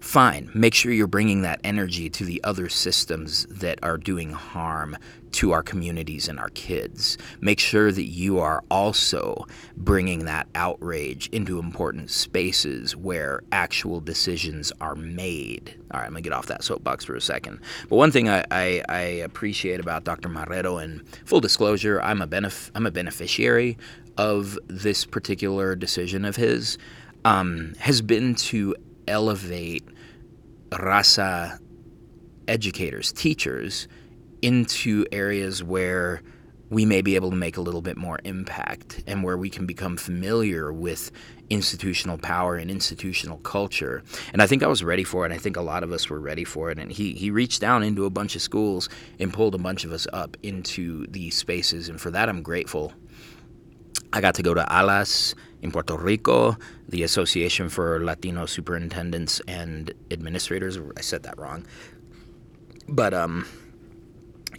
fine. 0.00 0.50
Make 0.54 0.74
sure 0.74 0.92
you're 0.92 1.06
bringing 1.06 1.42
that 1.42 1.60
energy 1.64 2.08
to 2.10 2.24
the 2.24 2.42
other 2.44 2.68
systems 2.68 3.46
that 3.46 3.78
are 3.82 3.98
doing 3.98 4.32
harm 4.32 4.96
to 5.32 5.52
our 5.52 5.62
communities 5.62 6.28
and 6.28 6.38
our 6.38 6.48
kids. 6.50 7.18
Make 7.40 7.60
sure 7.60 7.92
that 7.92 8.04
you 8.04 8.38
are 8.38 8.64
also 8.70 9.46
bringing 9.76 10.24
that 10.24 10.48
outrage 10.54 11.28
into 11.28 11.58
important 11.58 12.10
spaces 12.10 12.96
where 12.96 13.42
actual 13.52 14.00
decisions 14.00 14.72
are 14.80 14.94
made. 14.94 15.74
All 15.92 16.00
right, 16.00 16.06
I'm 16.06 16.12
going 16.12 16.22
to 16.22 16.28
get 16.28 16.32
off 16.32 16.46
that 16.46 16.64
soapbox 16.64 17.04
for 17.04 17.14
a 17.14 17.20
second. 17.20 17.60
But 17.88 17.96
one 17.96 18.10
thing 18.10 18.28
I, 18.28 18.44
I, 18.50 18.82
I 18.88 19.00
appreciate 19.00 19.80
about 19.80 20.04
Dr. 20.04 20.28
Marrero, 20.28 20.82
and 20.82 21.06
full 21.26 21.40
disclosure, 21.40 22.00
I'm 22.02 22.22
a, 22.22 22.26
benef- 22.26 22.70
I'm 22.74 22.86
a 22.86 22.90
beneficiary 22.90 23.76
of 24.16 24.58
this 24.66 25.04
particular 25.04 25.76
decision 25.76 26.24
of 26.24 26.36
his, 26.36 26.78
um, 27.24 27.74
has 27.78 28.00
been 28.00 28.34
to 28.34 28.74
elevate 29.08 29.88
Raza 30.70 31.58
educators, 32.46 33.12
teachers, 33.12 33.88
into 34.42 35.04
areas 35.12 35.62
where 35.62 36.22
we 36.70 36.84
may 36.84 37.00
be 37.00 37.14
able 37.14 37.30
to 37.30 37.36
make 37.36 37.56
a 37.56 37.60
little 37.60 37.80
bit 37.80 37.96
more 37.96 38.18
impact 38.24 39.02
and 39.06 39.22
where 39.22 39.38
we 39.38 39.48
can 39.48 39.66
become 39.66 39.96
familiar 39.96 40.72
with 40.72 41.10
institutional 41.48 42.18
power 42.18 42.56
and 42.56 42.70
institutional 42.70 43.38
culture. 43.38 44.02
And 44.32 44.42
I 44.42 44.46
think 44.46 44.62
I 44.62 44.66
was 44.66 44.84
ready 44.84 45.04
for 45.04 45.24
it. 45.24 45.32
I 45.32 45.38
think 45.38 45.56
a 45.56 45.62
lot 45.62 45.82
of 45.82 45.92
us 45.92 46.10
were 46.10 46.20
ready 46.20 46.44
for 46.44 46.70
it. 46.70 46.78
And 46.78 46.92
he, 46.92 47.14
he 47.14 47.30
reached 47.30 47.60
down 47.60 47.82
into 47.82 48.04
a 48.04 48.10
bunch 48.10 48.36
of 48.36 48.42
schools 48.42 48.88
and 49.18 49.32
pulled 49.32 49.54
a 49.54 49.58
bunch 49.58 49.84
of 49.84 49.92
us 49.92 50.06
up 50.12 50.36
into 50.42 51.06
these 51.06 51.36
spaces. 51.36 51.88
And 51.88 51.98
for 51.98 52.10
that, 52.10 52.28
I'm 52.28 52.42
grateful. 52.42 52.92
I 54.12 54.20
got 54.20 54.34
to 54.34 54.42
go 54.42 54.52
to 54.52 54.64
ALAS 54.70 55.34
in 55.62 55.72
Puerto 55.72 55.96
Rico, 55.96 56.56
the 56.88 57.02
Association 57.02 57.68
for 57.68 58.02
Latino 58.04 58.46
Superintendents 58.46 59.40
and 59.48 59.92
Administrators. 60.10 60.78
I 60.96 61.00
said 61.00 61.22
that 61.24 61.38
wrong. 61.38 61.66
But, 62.88 63.12
um, 63.12 63.46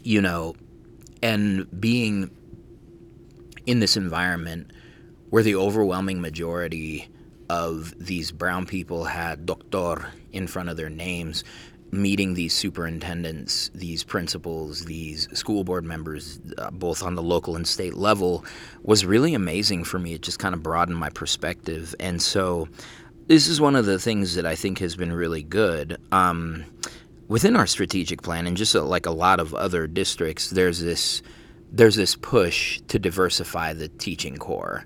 you 0.03 0.21
know, 0.21 0.55
and 1.21 1.67
being 1.79 2.29
in 3.65 3.79
this 3.79 3.97
environment 3.97 4.71
where 5.29 5.43
the 5.43 5.55
overwhelming 5.55 6.21
majority 6.21 7.09
of 7.49 7.93
these 7.97 8.31
brown 8.31 8.65
people 8.65 9.05
had 9.05 9.45
doctor 9.45 10.11
in 10.31 10.47
front 10.47 10.69
of 10.69 10.77
their 10.77 10.89
names 10.89 11.43
meeting 11.91 12.33
these 12.33 12.53
superintendents, 12.53 13.71
these 13.73 14.03
principals, 14.03 14.85
these 14.85 15.27
school 15.33 15.63
board 15.63 15.83
members, 15.83 16.39
uh, 16.57 16.69
both 16.71 17.03
on 17.03 17.15
the 17.15 17.23
local 17.23 17.55
and 17.55 17.67
state 17.67 17.95
level, 17.95 18.45
was 18.83 19.05
really 19.05 19.33
amazing 19.33 19.83
for 19.83 19.99
me. 19.99 20.13
It 20.13 20.21
just 20.21 20.39
kind 20.39 20.53
of 20.53 20.61
broadened 20.61 20.97
my 20.97 21.09
perspective. 21.09 21.95
And 21.99 22.21
so, 22.21 22.67
this 23.27 23.47
is 23.47 23.61
one 23.61 23.75
of 23.75 23.85
the 23.85 23.99
things 23.99 24.35
that 24.35 24.45
I 24.45 24.55
think 24.55 24.79
has 24.79 24.95
been 24.95 25.13
really 25.13 25.43
good. 25.43 25.97
Um, 26.11 26.65
within 27.27 27.55
our 27.55 27.67
strategic 27.67 28.21
plan, 28.21 28.47
and 28.47 28.57
just 28.57 28.75
uh, 28.75 28.83
like 28.83 29.05
a 29.05 29.11
lot 29.11 29.39
of 29.39 29.53
other 29.53 29.87
districts, 29.87 30.49
there's 30.49 30.79
this 30.79 31.21
there's 31.71 31.95
this 31.95 32.15
push 32.15 32.81
to 32.87 32.97
diversify 32.97 33.73
the 33.73 33.87
teaching 33.87 34.37
core 34.37 34.85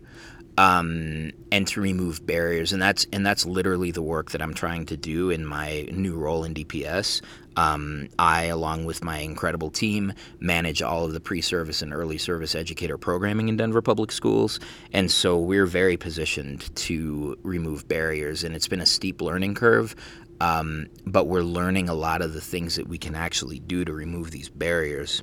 um, 0.57 1.31
and 1.51 1.67
to 1.67 1.81
remove 1.81 2.25
barriers, 2.25 2.73
and 2.73 2.81
that's 2.81 3.07
and 3.11 3.25
that's 3.25 3.45
literally 3.45 3.91
the 3.91 4.01
work 4.01 4.31
that 4.31 4.41
I'm 4.41 4.53
trying 4.53 4.85
to 4.87 4.97
do 4.97 5.29
in 5.29 5.45
my 5.45 5.87
new 5.91 6.15
role 6.15 6.43
in 6.43 6.53
DPS. 6.53 7.21
Um, 7.55 8.09
I, 8.17 8.45
along 8.45 8.85
with 8.85 9.03
my 9.03 9.19
incredible 9.19 9.69
team, 9.69 10.13
manage 10.39 10.81
all 10.81 11.05
of 11.05 11.13
the 11.13 11.19
pre-service 11.19 11.83
and 11.83 11.93
early 11.93 12.17
service 12.17 12.55
educator 12.55 12.97
programming 12.97 13.47
in 13.47 13.57
Denver 13.57 13.81
Public 13.81 14.11
Schools, 14.11 14.59
and 14.91 15.11
so 15.11 15.37
we're 15.37 15.67
very 15.67 15.97
positioned 15.97 16.75
to 16.77 17.37
remove 17.43 17.87
barriers. 17.87 18.43
And 18.43 18.55
it's 18.55 18.67
been 18.67 18.81
a 18.81 18.87
steep 18.87 19.21
learning 19.21 19.55
curve, 19.55 19.95
um, 20.39 20.87
but 21.05 21.27
we're 21.27 21.43
learning 21.43 21.89
a 21.89 21.93
lot 21.93 22.21
of 22.21 22.33
the 22.33 22.41
things 22.41 22.75
that 22.75 22.87
we 22.87 22.97
can 22.97 23.15
actually 23.15 23.59
do 23.59 23.85
to 23.85 23.93
remove 23.93 24.31
these 24.31 24.49
barriers. 24.49 25.21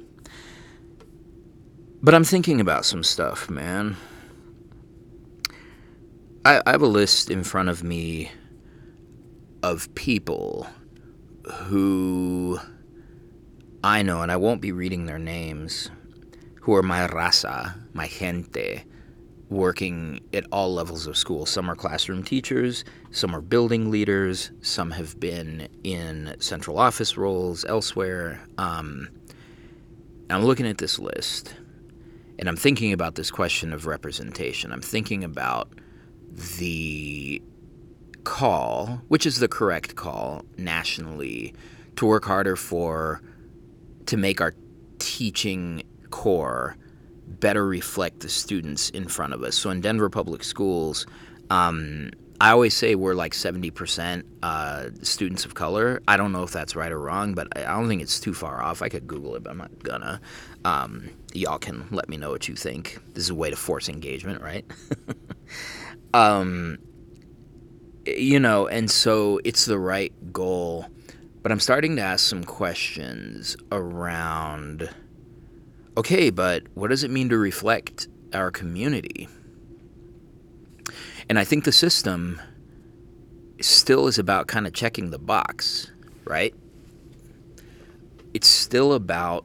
But 2.02 2.14
I'm 2.14 2.24
thinking 2.24 2.60
about 2.60 2.84
some 2.84 3.02
stuff, 3.02 3.50
man. 3.50 3.96
I, 6.44 6.62
I 6.64 6.70
have 6.70 6.80
a 6.80 6.86
list 6.86 7.30
in 7.30 7.44
front 7.44 7.68
of 7.68 7.84
me 7.84 8.30
of 9.62 9.94
people 9.94 10.66
who 11.52 12.58
I 13.84 14.02
know, 14.02 14.22
and 14.22 14.32
I 14.32 14.36
won't 14.36 14.62
be 14.62 14.72
reading 14.72 15.04
their 15.04 15.18
names, 15.18 15.90
who 16.62 16.74
are 16.74 16.82
my 16.82 17.06
raza, 17.08 17.74
my 17.92 18.08
gente, 18.08 18.84
working 19.50 20.20
at 20.32 20.46
all 20.50 20.72
levels 20.72 21.06
of 21.06 21.18
school. 21.18 21.44
Some 21.44 21.70
are 21.70 21.76
classroom 21.76 22.22
teachers, 22.22 22.84
some 23.10 23.34
are 23.34 23.42
building 23.42 23.90
leaders, 23.90 24.50
some 24.62 24.92
have 24.92 25.20
been 25.20 25.68
in 25.84 26.36
central 26.38 26.78
office 26.78 27.18
roles 27.18 27.66
elsewhere. 27.66 28.40
Um, 28.56 29.08
I'm 30.30 30.44
looking 30.44 30.66
at 30.66 30.78
this 30.78 30.98
list, 30.98 31.54
and 32.38 32.48
I'm 32.48 32.56
thinking 32.56 32.94
about 32.94 33.16
this 33.16 33.30
question 33.30 33.74
of 33.74 33.86
representation. 33.86 34.72
I'm 34.72 34.80
thinking 34.80 35.22
about 35.22 35.70
the 36.30 37.42
call, 38.24 39.02
which 39.08 39.26
is 39.26 39.38
the 39.38 39.48
correct 39.48 39.96
call 39.96 40.44
nationally, 40.56 41.54
to 41.96 42.06
work 42.06 42.24
harder 42.24 42.56
for 42.56 43.22
to 44.06 44.16
make 44.16 44.40
our 44.40 44.54
teaching 44.98 45.82
core 46.10 46.76
better 47.26 47.66
reflect 47.66 48.20
the 48.20 48.28
students 48.28 48.90
in 48.90 49.06
front 49.06 49.32
of 49.32 49.42
us. 49.42 49.56
So 49.56 49.70
in 49.70 49.80
Denver 49.80 50.10
Public 50.10 50.42
Schools, 50.42 51.06
um, 51.48 52.10
I 52.40 52.50
always 52.52 52.74
say 52.74 52.94
we're 52.94 53.14
like 53.14 53.32
70% 53.32 54.24
uh, 54.42 54.90
students 55.02 55.44
of 55.44 55.54
color. 55.54 56.02
I 56.08 56.16
don't 56.16 56.32
know 56.32 56.42
if 56.42 56.52
that's 56.52 56.74
right 56.74 56.90
or 56.90 56.98
wrong, 56.98 57.34
but 57.34 57.48
I 57.56 57.74
don't 57.74 57.86
think 57.86 58.00
it's 58.00 58.18
too 58.18 58.32
far 58.32 58.62
off. 58.62 58.80
I 58.80 58.88
could 58.88 59.06
Google 59.06 59.36
it, 59.36 59.42
but 59.42 59.50
I'm 59.50 59.58
not 59.58 59.82
gonna. 59.82 60.20
Um, 60.64 61.10
y'all 61.34 61.58
can 61.58 61.86
let 61.90 62.08
me 62.08 62.16
know 62.16 62.30
what 62.30 62.48
you 62.48 62.56
think. 62.56 62.98
This 63.12 63.24
is 63.24 63.30
a 63.30 63.34
way 63.34 63.50
to 63.50 63.56
force 63.56 63.90
engagement, 63.90 64.40
right? 64.40 64.64
Um, 66.12 66.78
you 68.06 68.40
know, 68.40 68.66
and 68.66 68.90
so 68.90 69.40
it's 69.44 69.64
the 69.64 69.78
right 69.78 70.12
goal. 70.32 70.86
But 71.42 71.52
I'm 71.52 71.60
starting 71.60 71.96
to 71.96 72.02
ask 72.02 72.26
some 72.28 72.44
questions 72.44 73.56
around 73.72 74.90
okay, 75.96 76.30
but 76.30 76.62
what 76.74 76.88
does 76.88 77.04
it 77.04 77.10
mean 77.10 77.28
to 77.28 77.38
reflect 77.38 78.08
our 78.32 78.50
community? 78.50 79.28
And 81.28 81.38
I 81.38 81.44
think 81.44 81.64
the 81.64 81.72
system 81.72 82.40
still 83.60 84.06
is 84.06 84.18
about 84.18 84.46
kind 84.46 84.66
of 84.66 84.72
checking 84.72 85.10
the 85.10 85.18
box, 85.18 85.90
right? 86.24 86.54
It's 88.32 88.48
still 88.48 88.92
about 88.94 89.44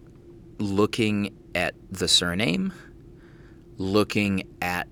looking 0.59 1.35
at 1.53 1.75
the 1.91 2.07
surname, 2.07 2.73
looking 3.77 4.43
at 4.61 4.87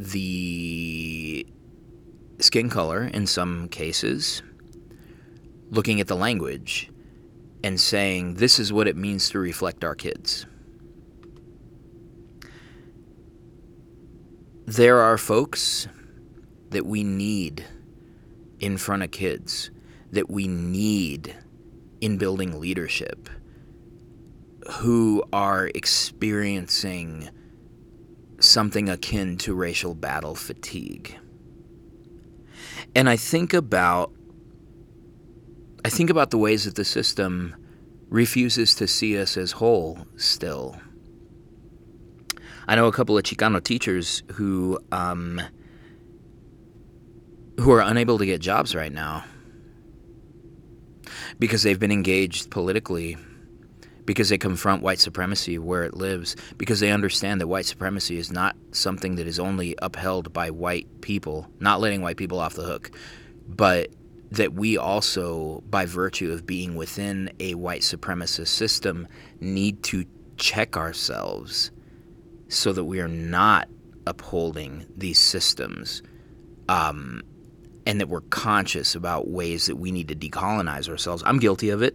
the 0.00 1.44
skin 2.38 2.70
color 2.70 3.02
in 3.02 3.26
some 3.26 3.68
cases, 3.68 4.44
looking 5.70 6.00
at 6.00 6.06
the 6.06 6.14
language, 6.14 6.88
and 7.64 7.80
saying, 7.80 8.34
this 8.34 8.60
is 8.60 8.72
what 8.72 8.86
it 8.86 8.96
means 8.96 9.28
to 9.30 9.40
reflect 9.40 9.82
our 9.82 9.96
kids. 9.96 10.46
There 14.66 15.00
are 15.00 15.18
folks 15.18 15.88
that 16.70 16.86
we 16.86 17.02
need 17.02 17.64
in 18.60 18.76
front 18.76 19.02
of 19.02 19.10
kids, 19.10 19.72
that 20.12 20.30
we 20.30 20.46
need 20.46 21.34
in 22.00 22.18
building 22.18 22.60
leadership, 22.60 23.28
who 24.74 25.24
are 25.32 25.66
experiencing 25.74 27.30
something 28.40 28.88
akin 28.88 29.36
to 29.38 29.54
racial 29.54 29.94
battle 29.94 30.34
fatigue. 30.34 31.16
And 32.94 33.08
I 33.08 33.16
think 33.16 33.52
about 33.52 34.12
I 35.84 35.90
think 35.90 36.10
about 36.10 36.30
the 36.30 36.38
ways 36.38 36.64
that 36.64 36.74
the 36.74 36.84
system 36.84 37.54
refuses 38.08 38.74
to 38.74 38.86
see 38.86 39.18
us 39.18 39.36
as 39.36 39.52
whole 39.52 40.06
still. 40.16 40.76
I 42.66 42.74
know 42.74 42.86
a 42.86 42.92
couple 42.92 43.16
of 43.16 43.24
Chicano 43.24 43.62
teachers 43.62 44.22
who 44.32 44.78
um, 44.92 45.40
who 47.58 47.72
are 47.72 47.80
unable 47.80 48.18
to 48.18 48.26
get 48.26 48.40
jobs 48.40 48.74
right 48.74 48.92
now 48.92 49.24
because 51.38 51.62
they've 51.62 51.78
been 51.78 51.92
engaged 51.92 52.50
politically, 52.50 53.16
because 54.08 54.30
they 54.30 54.38
confront 54.38 54.82
white 54.82 54.98
supremacy 54.98 55.58
where 55.58 55.84
it 55.84 55.92
lives, 55.92 56.34
because 56.56 56.80
they 56.80 56.90
understand 56.90 57.42
that 57.42 57.46
white 57.46 57.66
supremacy 57.66 58.16
is 58.16 58.32
not 58.32 58.56
something 58.72 59.16
that 59.16 59.26
is 59.26 59.38
only 59.38 59.74
upheld 59.82 60.32
by 60.32 60.50
white 60.50 61.02
people, 61.02 61.46
not 61.60 61.78
letting 61.78 62.00
white 62.00 62.16
people 62.16 62.40
off 62.40 62.54
the 62.54 62.62
hook, 62.62 62.90
but 63.46 63.90
that 64.30 64.54
we 64.54 64.78
also, 64.78 65.62
by 65.68 65.84
virtue 65.84 66.32
of 66.32 66.46
being 66.46 66.74
within 66.74 67.30
a 67.38 67.54
white 67.54 67.82
supremacist 67.82 68.48
system, 68.48 69.06
need 69.40 69.82
to 69.82 70.06
check 70.38 70.74
ourselves 70.74 71.70
so 72.48 72.72
that 72.72 72.84
we 72.84 73.00
are 73.00 73.08
not 73.08 73.68
upholding 74.06 74.86
these 74.96 75.18
systems 75.18 76.02
um, 76.70 77.20
and 77.84 78.00
that 78.00 78.08
we're 78.08 78.22
conscious 78.22 78.94
about 78.94 79.28
ways 79.28 79.66
that 79.66 79.76
we 79.76 79.92
need 79.92 80.08
to 80.08 80.14
decolonize 80.16 80.88
ourselves. 80.88 81.22
I'm 81.26 81.38
guilty 81.38 81.68
of 81.68 81.82
it. 81.82 81.94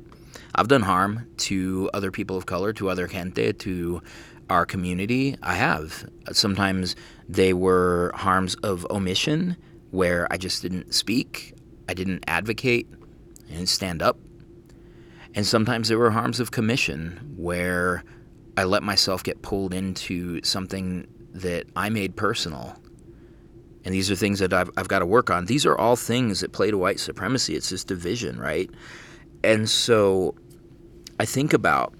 I've 0.55 0.67
done 0.67 0.83
harm 0.83 1.27
to 1.37 1.89
other 1.93 2.11
people 2.11 2.37
of 2.37 2.45
color, 2.45 2.73
to 2.73 2.89
other 2.89 3.07
gente, 3.07 3.53
to 3.53 4.01
our 4.49 4.65
community. 4.65 5.35
I 5.41 5.55
have. 5.55 6.07
Sometimes 6.31 6.95
they 7.27 7.53
were 7.53 8.11
harms 8.15 8.55
of 8.55 8.85
omission 8.91 9.57
where 9.91 10.27
I 10.31 10.37
just 10.37 10.61
didn't 10.61 10.93
speak. 10.93 11.53
I 11.89 11.93
didn't 11.93 12.23
advocate 12.27 12.87
and 13.51 13.67
stand 13.67 14.01
up. 14.01 14.17
And 15.35 15.45
sometimes 15.45 15.87
there 15.87 15.97
were 15.97 16.11
harms 16.11 16.39
of 16.39 16.51
commission 16.51 17.35
where 17.35 18.03
I 18.55 18.65
let 18.65 18.83
myself 18.83 19.23
get 19.23 19.41
pulled 19.41 19.73
into 19.73 20.43
something 20.43 21.07
that 21.33 21.65
I 21.75 21.89
made 21.89 22.15
personal. 22.15 22.75
And 23.85 23.93
these 23.93 24.11
are 24.11 24.15
things 24.15 24.39
that 24.39 24.53
I've, 24.53 24.69
I've 24.77 24.87
got 24.87 24.99
to 24.99 25.05
work 25.05 25.29
on. 25.29 25.45
These 25.45 25.65
are 25.65 25.77
all 25.77 25.95
things 25.95 26.41
that 26.41 26.53
play 26.53 26.69
to 26.69 26.77
white 26.77 26.99
supremacy. 26.99 27.55
It's 27.55 27.69
this 27.69 27.83
division, 27.83 28.39
right? 28.39 28.69
And 29.43 29.69
so 29.69 30.35
I 31.19 31.25
think 31.25 31.53
about 31.53 31.93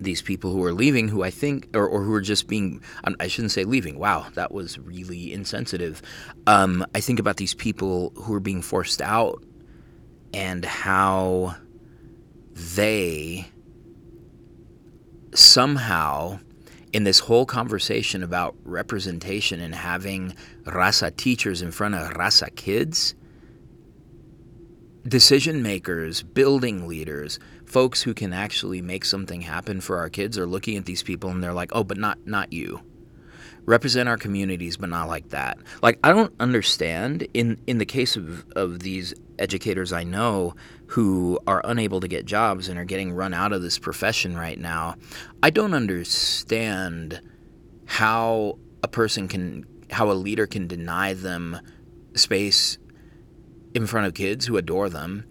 these 0.00 0.22
people 0.22 0.50
who 0.50 0.64
are 0.64 0.72
leaving, 0.72 1.08
who 1.08 1.22
I 1.22 1.30
think, 1.30 1.68
or, 1.74 1.86
or 1.86 2.02
who 2.02 2.14
are 2.14 2.20
just 2.22 2.48
being, 2.48 2.80
I 3.18 3.28
shouldn't 3.28 3.52
say 3.52 3.64
leaving. 3.64 3.98
Wow, 3.98 4.26
that 4.34 4.52
was 4.52 4.78
really 4.78 5.32
insensitive. 5.32 6.00
Um, 6.46 6.86
I 6.94 7.00
think 7.00 7.18
about 7.18 7.36
these 7.36 7.54
people 7.54 8.12
who 8.16 8.34
are 8.34 8.40
being 8.40 8.62
forced 8.62 9.02
out 9.02 9.42
and 10.32 10.64
how 10.64 11.56
they 12.54 13.46
somehow, 15.34 16.40
in 16.92 17.04
this 17.04 17.18
whole 17.18 17.46
conversation 17.46 18.22
about 18.22 18.56
representation 18.64 19.60
and 19.60 19.74
having 19.74 20.34
Raza 20.64 21.14
teachers 21.16 21.62
in 21.62 21.70
front 21.72 21.94
of 21.94 22.10
Raza 22.14 22.54
kids, 22.56 23.14
decision 25.06 25.62
makers, 25.62 26.22
building 26.22 26.88
leaders, 26.88 27.38
folks 27.70 28.02
who 28.02 28.12
can 28.12 28.32
actually 28.32 28.82
make 28.82 29.04
something 29.04 29.42
happen 29.42 29.80
for 29.80 29.98
our 29.98 30.10
kids 30.10 30.36
are 30.36 30.46
looking 30.46 30.76
at 30.76 30.86
these 30.86 31.04
people 31.04 31.30
and 31.30 31.42
they're 31.42 31.52
like, 31.52 31.70
"Oh, 31.72 31.84
but 31.84 31.98
not 31.98 32.18
not 32.26 32.52
you." 32.52 32.80
Represent 33.64 34.08
our 34.08 34.16
communities, 34.16 34.76
but 34.76 34.88
not 34.88 35.06
like 35.08 35.28
that. 35.28 35.58
Like 35.80 36.00
I 36.02 36.12
don't 36.12 36.34
understand 36.40 37.28
in 37.32 37.60
in 37.68 37.78
the 37.78 37.86
case 37.86 38.16
of 38.16 38.44
of 38.56 38.80
these 38.80 39.14
educators 39.38 39.92
I 39.92 40.02
know 40.02 40.54
who 40.88 41.38
are 41.46 41.62
unable 41.64 42.00
to 42.00 42.08
get 42.08 42.24
jobs 42.24 42.68
and 42.68 42.78
are 42.78 42.84
getting 42.84 43.12
run 43.12 43.32
out 43.32 43.52
of 43.52 43.62
this 43.62 43.78
profession 43.78 44.36
right 44.36 44.58
now. 44.58 44.96
I 45.42 45.50
don't 45.50 45.74
understand 45.74 47.20
how 47.86 48.58
a 48.82 48.88
person 48.88 49.28
can 49.28 49.64
how 49.92 50.10
a 50.10 50.14
leader 50.14 50.46
can 50.46 50.66
deny 50.66 51.14
them 51.14 51.60
space 52.14 52.78
in 53.74 53.86
front 53.86 54.08
of 54.08 54.14
kids 54.14 54.46
who 54.46 54.56
adore 54.56 54.88
them 54.88 55.24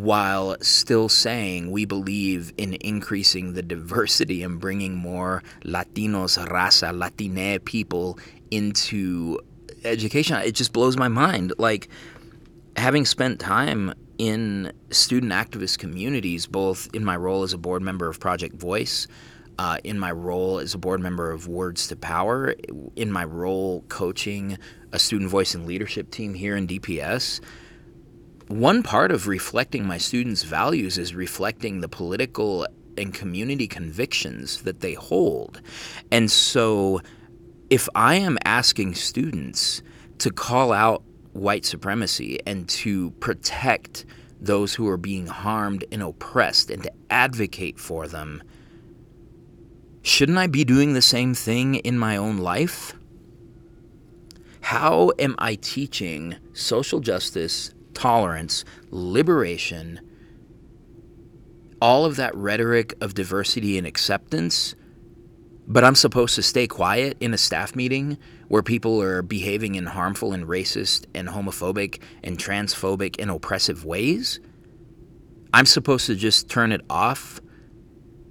while 0.00 0.56
still 0.60 1.08
saying 1.08 1.70
we 1.70 1.84
believe 1.84 2.52
in 2.56 2.74
increasing 2.80 3.52
the 3.52 3.62
diversity 3.62 4.42
and 4.42 4.58
bringing 4.58 4.96
more 4.96 5.42
Latinos, 5.62 6.42
raza, 6.48 6.92
Latine 6.92 7.58
people 7.60 8.18
into 8.50 9.38
education. 9.84 10.36
It 10.38 10.52
just 10.52 10.72
blows 10.72 10.96
my 10.96 11.08
mind. 11.08 11.52
Like, 11.58 11.88
having 12.76 13.04
spent 13.04 13.40
time 13.40 13.92
in 14.16 14.72
student 14.90 15.32
activist 15.32 15.78
communities, 15.78 16.46
both 16.46 16.88
in 16.94 17.04
my 17.04 17.16
role 17.16 17.42
as 17.42 17.52
a 17.52 17.58
board 17.58 17.82
member 17.82 18.08
of 18.08 18.18
Project 18.18 18.56
VOYCE, 18.58 19.06
uh, 19.58 19.76
in 19.84 19.98
my 19.98 20.10
role 20.10 20.58
as 20.58 20.72
a 20.72 20.78
board 20.78 21.00
member 21.00 21.30
of 21.30 21.46
Words 21.46 21.88
to 21.88 21.96
Power, 21.96 22.54
in 22.96 23.12
my 23.12 23.24
role 23.24 23.84
coaching 23.88 24.56
a 24.92 24.98
student 24.98 25.30
voice 25.30 25.54
and 25.54 25.66
leadership 25.66 26.10
team 26.10 26.32
here 26.32 26.56
in 26.56 26.66
DPS, 26.66 27.40
one 28.50 28.82
part 28.82 29.12
of 29.12 29.28
reflecting 29.28 29.86
my 29.86 29.96
students' 29.96 30.42
values 30.42 30.98
is 30.98 31.14
reflecting 31.14 31.80
the 31.80 31.88
political 31.88 32.66
and 32.98 33.14
community 33.14 33.68
convictions 33.68 34.62
that 34.62 34.80
they 34.80 34.94
hold. 34.94 35.62
And 36.10 36.28
so, 36.28 37.00
if 37.70 37.88
I 37.94 38.16
am 38.16 38.38
asking 38.44 38.96
students 38.96 39.82
to 40.18 40.32
call 40.32 40.72
out 40.72 41.04
white 41.32 41.64
supremacy 41.64 42.40
and 42.44 42.68
to 42.70 43.12
protect 43.12 44.04
those 44.40 44.74
who 44.74 44.88
are 44.88 44.96
being 44.96 45.28
harmed 45.28 45.84
and 45.92 46.02
oppressed 46.02 46.72
and 46.72 46.82
to 46.82 46.92
advocate 47.08 47.78
for 47.78 48.08
them, 48.08 48.42
shouldn't 50.02 50.38
I 50.38 50.48
be 50.48 50.64
doing 50.64 50.94
the 50.94 51.02
same 51.02 51.34
thing 51.34 51.76
in 51.76 51.96
my 51.96 52.16
own 52.16 52.38
life? 52.38 52.94
How 54.62 55.12
am 55.20 55.36
I 55.38 55.54
teaching 55.54 56.34
social 56.52 56.98
justice 56.98 57.72
tolerance, 57.94 58.64
liberation, 58.90 60.00
all 61.80 62.04
of 62.04 62.16
that 62.16 62.34
rhetoric 62.34 62.94
of 63.00 63.14
diversity 63.14 63.78
and 63.78 63.86
acceptance, 63.86 64.74
but 65.66 65.84
I'm 65.84 65.94
supposed 65.94 66.34
to 66.34 66.42
stay 66.42 66.66
quiet 66.66 67.16
in 67.20 67.32
a 67.32 67.38
staff 67.38 67.76
meeting 67.76 68.18
where 68.48 68.62
people 68.62 69.00
are 69.00 69.22
behaving 69.22 69.76
in 69.76 69.86
harmful 69.86 70.32
and 70.32 70.44
racist 70.44 71.06
and 71.14 71.28
homophobic 71.28 72.02
and 72.24 72.36
transphobic 72.36 73.20
and 73.20 73.30
oppressive 73.30 73.84
ways? 73.84 74.40
I'm 75.54 75.66
supposed 75.66 76.06
to 76.06 76.16
just 76.16 76.48
turn 76.48 76.72
it 76.72 76.80
off 76.90 77.40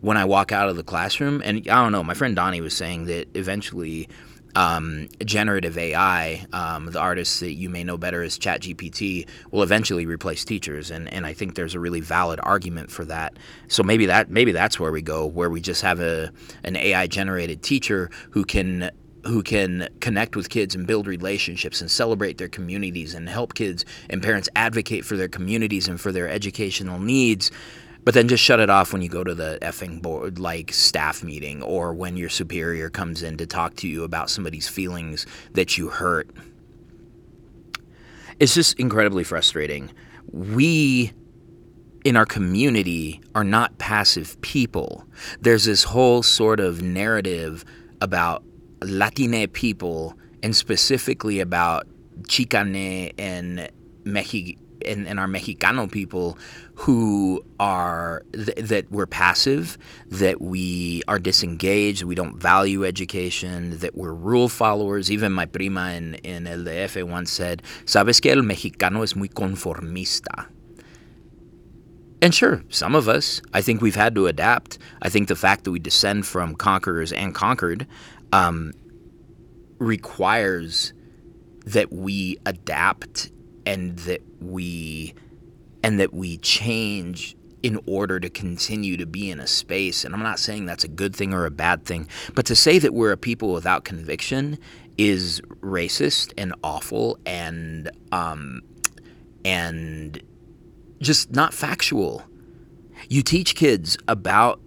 when 0.01 0.17
I 0.17 0.25
walk 0.25 0.51
out 0.51 0.69
of 0.69 0.75
the 0.75 0.83
classroom. 0.83 1.41
And 1.43 1.59
I 1.69 1.81
don't 1.81 1.93
know, 1.93 2.03
my 2.03 2.13
friend 2.13 2.35
Donnie 2.35 2.61
was 2.61 2.75
saying 2.75 3.05
that 3.05 3.29
eventually 3.33 4.09
um, 4.55 5.07
generative 5.23 5.77
AI, 5.77 6.45
um, 6.53 6.87
the 6.87 6.99
artists 6.99 7.39
that 7.39 7.53
you 7.53 7.69
may 7.69 7.83
know 7.83 7.97
better 7.97 8.23
as 8.23 8.37
ChatGPT, 8.37 9.27
will 9.51 9.63
eventually 9.63 10.05
replace 10.05 10.45
teachers, 10.45 10.91
and, 10.91 11.11
and 11.13 11.25
I 11.25 11.33
think 11.33 11.55
there's 11.55 11.75
a 11.75 11.79
really 11.79 12.01
valid 12.01 12.39
argument 12.43 12.91
for 12.91 13.05
that. 13.05 13.37
So 13.67 13.83
maybe 13.83 14.05
that 14.07 14.29
maybe 14.29 14.51
that's 14.51 14.79
where 14.79 14.91
we 14.91 15.01
go, 15.01 15.25
where 15.25 15.49
we 15.49 15.61
just 15.61 15.81
have 15.81 15.99
a 15.99 16.31
an 16.63 16.75
AI 16.75 17.07
generated 17.07 17.61
teacher 17.61 18.09
who 18.31 18.43
can 18.43 18.91
who 19.25 19.43
can 19.43 19.89
connect 19.99 20.35
with 20.35 20.49
kids 20.49 20.75
and 20.75 20.87
build 20.87 21.05
relationships 21.05 21.81
and 21.81 21.91
celebrate 21.91 22.37
their 22.37 22.47
communities 22.47 23.13
and 23.13 23.27
help 23.27 23.53
kids 23.53 23.83
and 24.09 24.23
parents 24.23 24.49
advocate 24.55 25.03
for 25.05 25.17
their 25.17 25.27
communities 25.27 25.87
and 25.87 25.99
for 25.99 26.11
their 26.11 26.29
educational 26.29 26.99
needs 26.99 27.51
but 28.09 28.15
then 28.15 28.27
just 28.27 28.43
shut 28.43 28.59
it 28.59 28.71
off 28.71 28.91
when 28.91 29.03
you 29.03 29.07
go 29.07 29.23
to 29.23 29.35
the 29.35 29.59
effing 29.61 30.01
board, 30.01 30.39
like 30.39 30.73
staff 30.73 31.23
meeting, 31.23 31.61
or 31.61 31.93
when 31.93 32.17
your 32.17 32.27
superior 32.27 32.89
comes 32.89 33.21
in 33.21 33.37
to 33.37 33.45
talk 33.45 33.75
to 33.75 33.87
you 33.87 34.03
about 34.03 34.31
somebody's 34.31 34.67
feelings 34.67 35.27
that 35.53 35.77
you 35.77 35.89
hurt. 35.89 36.27
It's 38.39 38.55
just 38.55 38.79
incredibly 38.79 39.23
frustrating. 39.23 39.91
We 40.31 41.13
in 42.03 42.17
our 42.17 42.25
community 42.25 43.21
are 43.35 43.43
not 43.43 43.77
passive 43.77 44.41
people. 44.41 45.05
There's 45.41 45.65
this 45.65 45.83
whole 45.83 46.23
sort 46.23 46.59
of 46.59 46.81
narrative 46.81 47.63
about 48.01 48.43
Latine 48.81 49.45
people 49.49 50.17
and 50.41 50.55
specifically 50.55 51.41
about 51.41 51.85
Chicane 52.27 53.11
and 53.19 53.69
Mexico 54.03 54.59
and, 54.85 55.07
and 55.07 55.19
our 55.19 55.27
Mexicano 55.27 55.91
people 55.91 56.37
who 56.75 57.43
are 57.59 58.23
th- 58.33 58.57
that 58.57 58.91
we're 58.91 59.05
passive, 59.05 59.77
that 60.07 60.41
we 60.41 61.03
are 61.07 61.19
disengaged, 61.19 62.03
we 62.03 62.15
don't 62.15 62.37
value 62.37 62.85
education, 62.85 63.77
that 63.79 63.95
we're 63.95 64.13
rule 64.13 64.49
followers. 64.49 65.11
Even 65.11 65.31
my 65.31 65.45
prima 65.45 65.91
in, 65.91 66.15
in 66.15 66.47
El 66.47 66.59
DF 66.59 67.03
once 67.07 67.31
said, 67.31 67.63
Sabes 67.85 68.21
que 68.21 68.31
el 68.31 68.43
mexicano 68.43 69.03
es 69.03 69.15
muy 69.15 69.27
conformista. 69.27 70.47
And 72.21 72.35
sure, 72.35 72.63
some 72.69 72.95
of 72.95 73.07
us, 73.07 73.41
I 73.53 73.61
think 73.61 73.81
we've 73.81 73.95
had 73.95 74.13
to 74.15 74.27
adapt. 74.27 74.77
I 75.01 75.09
think 75.09 75.29
the 75.29 75.37
fact 75.37 75.63
that 75.63 75.71
we 75.71 75.79
descend 75.79 76.25
from 76.25 76.53
conquerors 76.55 77.13
and 77.13 77.33
conquered 77.33 77.87
um, 78.33 78.73
requires 79.77 80.93
that 81.65 81.93
we 81.93 82.37
adapt 82.45 83.31
and 83.65 83.97
that 83.99 84.21
we 84.39 85.13
and 85.83 85.99
that 85.99 86.13
we 86.13 86.37
change 86.37 87.35
in 87.61 87.79
order 87.85 88.19
to 88.19 88.29
continue 88.29 88.97
to 88.97 89.05
be 89.05 89.29
in 89.29 89.39
a 89.39 89.47
space. 89.47 90.05
And 90.05 90.13
I'm 90.13 90.23
not 90.23 90.39
saying 90.39 90.65
that's 90.65 90.83
a 90.83 90.89
good 90.89 91.15
thing 91.15 91.33
or 91.33 91.45
a 91.45 91.51
bad 91.51 91.85
thing, 91.85 92.07
but 92.33 92.45
to 92.45 92.55
say 92.55 92.79
that 92.79 92.93
we're 92.93 93.11
a 93.11 93.17
people 93.17 93.51
without 93.51 93.83
conviction 93.83 94.57
is 94.97 95.41
racist 95.61 96.33
and 96.37 96.53
awful 96.63 97.17
and 97.25 97.89
um, 98.11 98.61
and 99.45 100.21
just 100.99 101.31
not 101.31 101.53
factual. 101.53 102.23
You 103.07 103.21
teach 103.21 103.55
kids 103.55 103.97
about 104.07 104.59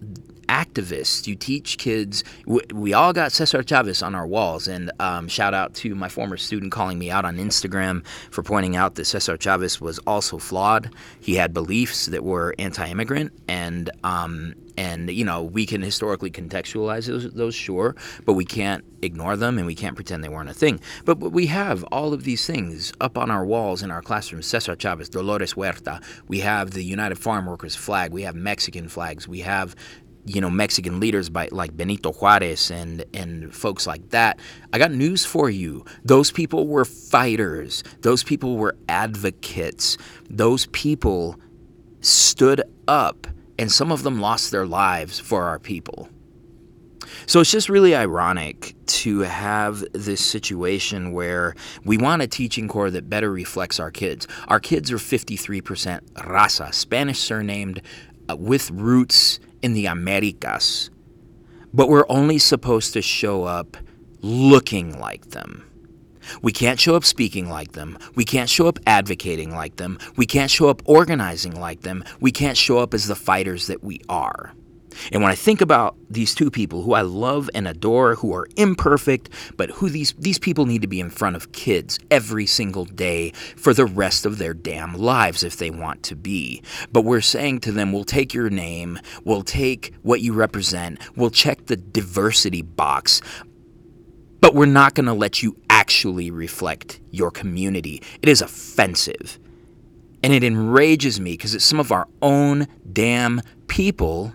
activists. 0.53 1.25
You 1.25 1.35
teach 1.35 1.79
kids. 1.79 2.23
We, 2.45 2.61
we 2.71 2.93
all 2.93 3.11
got 3.11 3.31
Cesar 3.31 3.63
Chavez 3.63 4.03
on 4.03 4.13
our 4.13 4.27
walls. 4.27 4.67
And 4.67 4.91
um, 4.99 5.27
shout 5.27 5.55
out 5.55 5.73
to 5.75 5.95
my 5.95 6.09
former 6.09 6.37
student 6.37 6.71
calling 6.71 6.99
me 6.99 7.09
out 7.09 7.25
on 7.25 7.37
Instagram 7.37 8.05
for 8.29 8.43
pointing 8.43 8.75
out 8.75 8.93
that 8.95 9.05
Cesar 9.05 9.35
Chavez 9.35 9.81
was 9.81 9.97
also 9.99 10.37
flawed. 10.37 10.93
He 11.19 11.35
had 11.35 11.53
beliefs 11.53 12.05
that 12.05 12.23
were 12.23 12.53
anti-immigrant, 12.59 13.33
and 13.47 13.89
um, 14.03 14.53
and 14.77 15.09
you 15.09 15.25
know 15.25 15.43
we 15.43 15.65
can 15.65 15.81
historically 15.81 16.31
contextualize 16.31 17.07
those, 17.07 17.31
those, 17.33 17.55
sure, 17.55 17.95
but 18.25 18.33
we 18.33 18.45
can't 18.45 18.83
ignore 19.01 19.35
them 19.35 19.57
and 19.57 19.67
we 19.67 19.75
can't 19.75 19.95
pretend 19.95 20.23
they 20.23 20.29
weren't 20.29 20.49
a 20.49 20.53
thing. 20.53 20.79
But, 21.05 21.19
but 21.19 21.31
we 21.31 21.47
have 21.47 21.83
all 21.85 22.13
of 22.13 22.23
these 22.23 22.45
things 22.47 22.93
up 23.01 23.17
on 23.17 23.29
our 23.29 23.45
walls 23.45 23.83
in 23.83 23.91
our 23.91 24.01
classrooms: 24.01 24.45
Cesar 24.45 24.75
Chavez, 24.75 25.09
Dolores 25.09 25.53
Huerta. 25.53 26.01
We 26.27 26.39
have 26.39 26.71
the 26.71 26.83
United 26.83 27.17
Farm 27.17 27.45
Workers 27.45 27.75
flag. 27.75 28.11
We 28.11 28.23
have 28.23 28.35
Mexican 28.35 28.87
flags. 28.87 29.27
We 29.27 29.39
have 29.41 29.75
you 30.25 30.41
know 30.41 30.49
Mexican 30.49 30.99
leaders 30.99 31.29
by 31.29 31.49
like 31.51 31.75
Benito 31.75 32.11
Juarez 32.11 32.71
and 32.71 33.03
and 33.13 33.53
folks 33.53 33.85
like 33.85 34.09
that. 34.09 34.39
I 34.71 34.77
got 34.77 34.91
news 34.91 35.25
for 35.25 35.49
you. 35.49 35.85
Those 36.03 36.31
people 36.31 36.67
were 36.67 36.85
fighters. 36.85 37.83
Those 38.01 38.23
people 38.23 38.57
were 38.57 38.75
advocates. 38.87 39.97
Those 40.29 40.67
people 40.67 41.39
stood 42.01 42.61
up 42.87 43.27
and 43.57 43.71
some 43.71 43.91
of 43.91 44.03
them 44.03 44.19
lost 44.19 44.51
their 44.51 44.65
lives 44.65 45.19
for 45.19 45.43
our 45.43 45.59
people. 45.59 46.09
So 47.25 47.39
it's 47.39 47.51
just 47.51 47.69
really 47.69 47.95
ironic 47.95 48.75
to 48.85 49.19
have 49.19 49.83
this 49.93 50.23
situation 50.23 51.11
where 51.11 51.53
we 51.85 51.97
want 51.97 52.21
a 52.21 52.27
teaching 52.27 52.67
core 52.67 52.89
that 52.89 53.09
better 53.09 53.31
reflects 53.31 53.79
our 53.79 53.91
kids. 53.91 54.27
Our 54.47 54.59
kids 54.59 54.91
are 54.91 54.97
53% 54.97 56.01
raza, 56.13 56.73
Spanish 56.73 57.19
surnamed, 57.19 57.81
uh, 58.29 58.35
with 58.35 58.71
roots 58.71 59.39
in 59.63 59.73
the 59.73 59.87
Americas, 59.87 60.91
but 61.73 61.89
we're 61.89 62.05
only 62.09 62.37
supposed 62.37 62.93
to 62.93 63.01
show 63.01 63.45
up 63.45 63.77
looking 64.21 64.99
like 64.99 65.31
them. 65.31 65.65
We 66.41 66.51
can't 66.51 66.79
show 66.79 66.95
up 66.95 67.03
speaking 67.03 67.49
like 67.49 67.73
them. 67.73 67.97
We 68.15 68.23
can't 68.25 68.49
show 68.49 68.67
up 68.67 68.79
advocating 68.87 69.53
like 69.53 69.77
them. 69.77 69.97
We 70.15 70.25
can't 70.25 70.51
show 70.51 70.69
up 70.69 70.81
organizing 70.85 71.59
like 71.59 71.81
them. 71.81 72.03
We 72.19 72.31
can't 72.31 72.57
show 72.57 72.77
up 72.77 72.93
as 72.93 73.07
the 73.07 73.15
fighters 73.15 73.67
that 73.67 73.83
we 73.83 73.99
are. 74.07 74.53
And 75.11 75.21
when 75.21 75.31
I 75.31 75.35
think 75.35 75.61
about 75.61 75.95
these 76.09 76.35
two 76.35 76.51
people 76.51 76.83
who 76.83 76.93
I 76.93 77.01
love 77.01 77.49
and 77.53 77.67
adore, 77.67 78.15
who 78.15 78.33
are 78.33 78.47
imperfect, 78.55 79.29
but 79.57 79.69
who 79.71 79.89
these, 79.89 80.13
these 80.13 80.39
people 80.39 80.65
need 80.65 80.81
to 80.81 80.87
be 80.87 80.99
in 80.99 81.09
front 81.09 81.35
of 81.35 81.51
kids 81.51 81.99
every 82.11 82.45
single 82.45 82.85
day 82.85 83.31
for 83.31 83.73
the 83.73 83.85
rest 83.85 84.25
of 84.25 84.37
their 84.37 84.53
damn 84.53 84.93
lives 84.93 85.43
if 85.43 85.57
they 85.57 85.69
want 85.69 86.03
to 86.03 86.15
be. 86.15 86.61
But 86.91 87.05
we're 87.05 87.21
saying 87.21 87.59
to 87.61 87.71
them, 87.71 87.91
we'll 87.91 88.03
take 88.03 88.33
your 88.33 88.49
name, 88.49 88.99
we'll 89.23 89.43
take 89.43 89.93
what 90.01 90.21
you 90.21 90.33
represent, 90.33 90.99
we'll 91.15 91.29
check 91.29 91.65
the 91.65 91.77
diversity 91.77 92.61
box, 92.61 93.21
but 94.39 94.53
we're 94.53 94.65
not 94.65 94.93
going 94.93 95.05
to 95.05 95.13
let 95.13 95.41
you 95.41 95.55
actually 95.69 96.29
reflect 96.29 96.99
your 97.11 97.31
community. 97.31 98.01
It 98.21 98.27
is 98.27 98.41
offensive. 98.41 99.39
And 100.21 100.33
it 100.33 100.43
enrages 100.43 101.19
me 101.19 101.31
because 101.31 101.53
it's 101.55 101.65
some 101.65 101.79
of 101.79 101.91
our 101.91 102.07
own 102.21 102.67
damn 102.91 103.41
people 103.67 104.33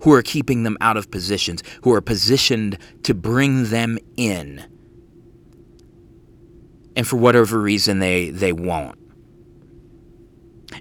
who 0.00 0.12
are 0.12 0.22
keeping 0.22 0.62
them 0.62 0.76
out 0.80 0.96
of 0.96 1.10
positions, 1.10 1.62
who 1.82 1.92
are 1.92 2.00
positioned 2.00 2.78
to 3.02 3.14
bring 3.14 3.64
them 3.64 3.98
in. 4.16 4.64
And 6.96 7.06
for 7.06 7.16
whatever 7.16 7.60
reason, 7.60 7.98
they, 7.98 8.30
they 8.30 8.52
won't. 8.52 8.98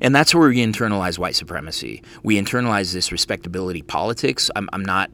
And 0.02 0.16
that's 0.16 0.36
where 0.36 0.50
we 0.50 0.58
internalize 0.58 1.18
white 1.18 1.36
supremacy. 1.36 2.04
We 2.24 2.40
internalize 2.40 2.94
this 2.94 3.12
respectability 3.12 3.82
politics. 3.82 4.52
I'm, 4.56 4.70
I'm 4.74 4.84
not. 4.84 5.12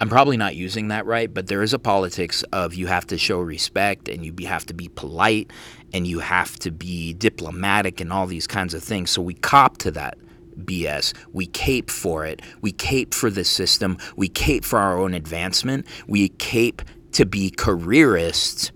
I'm 0.00 0.08
probably 0.08 0.36
not 0.36 0.56
using 0.56 0.88
that 0.88 1.06
right, 1.06 1.32
but 1.32 1.46
there 1.46 1.62
is 1.62 1.72
a 1.72 1.78
politics 1.78 2.42
of 2.52 2.74
you 2.74 2.88
have 2.88 3.06
to 3.06 3.16
show 3.16 3.38
respect 3.38 4.08
and 4.08 4.26
you 4.26 4.34
have 4.48 4.66
to 4.66 4.74
be 4.74 4.88
polite 4.88 5.52
and 5.94 6.08
you 6.08 6.18
have 6.18 6.58
to 6.60 6.72
be 6.72 7.12
diplomatic 7.12 8.00
and 8.00 8.12
all 8.12 8.26
these 8.26 8.48
kinds 8.48 8.74
of 8.74 8.82
things. 8.82 9.12
So 9.12 9.22
we 9.22 9.34
cop 9.34 9.78
to 9.78 9.92
that 9.92 10.18
BS. 10.56 11.14
We 11.32 11.46
cape 11.46 11.90
for 11.90 12.24
it. 12.24 12.42
We 12.60 12.72
cape 12.72 13.14
for 13.14 13.30
the 13.30 13.44
system. 13.44 13.98
We 14.16 14.28
cape 14.28 14.64
for 14.64 14.78
our 14.78 14.98
own 14.98 15.14
advancement. 15.14 15.86
We 16.06 16.28
cape 16.28 16.82
to 17.12 17.26
be 17.26 17.50
careerists 17.50 18.72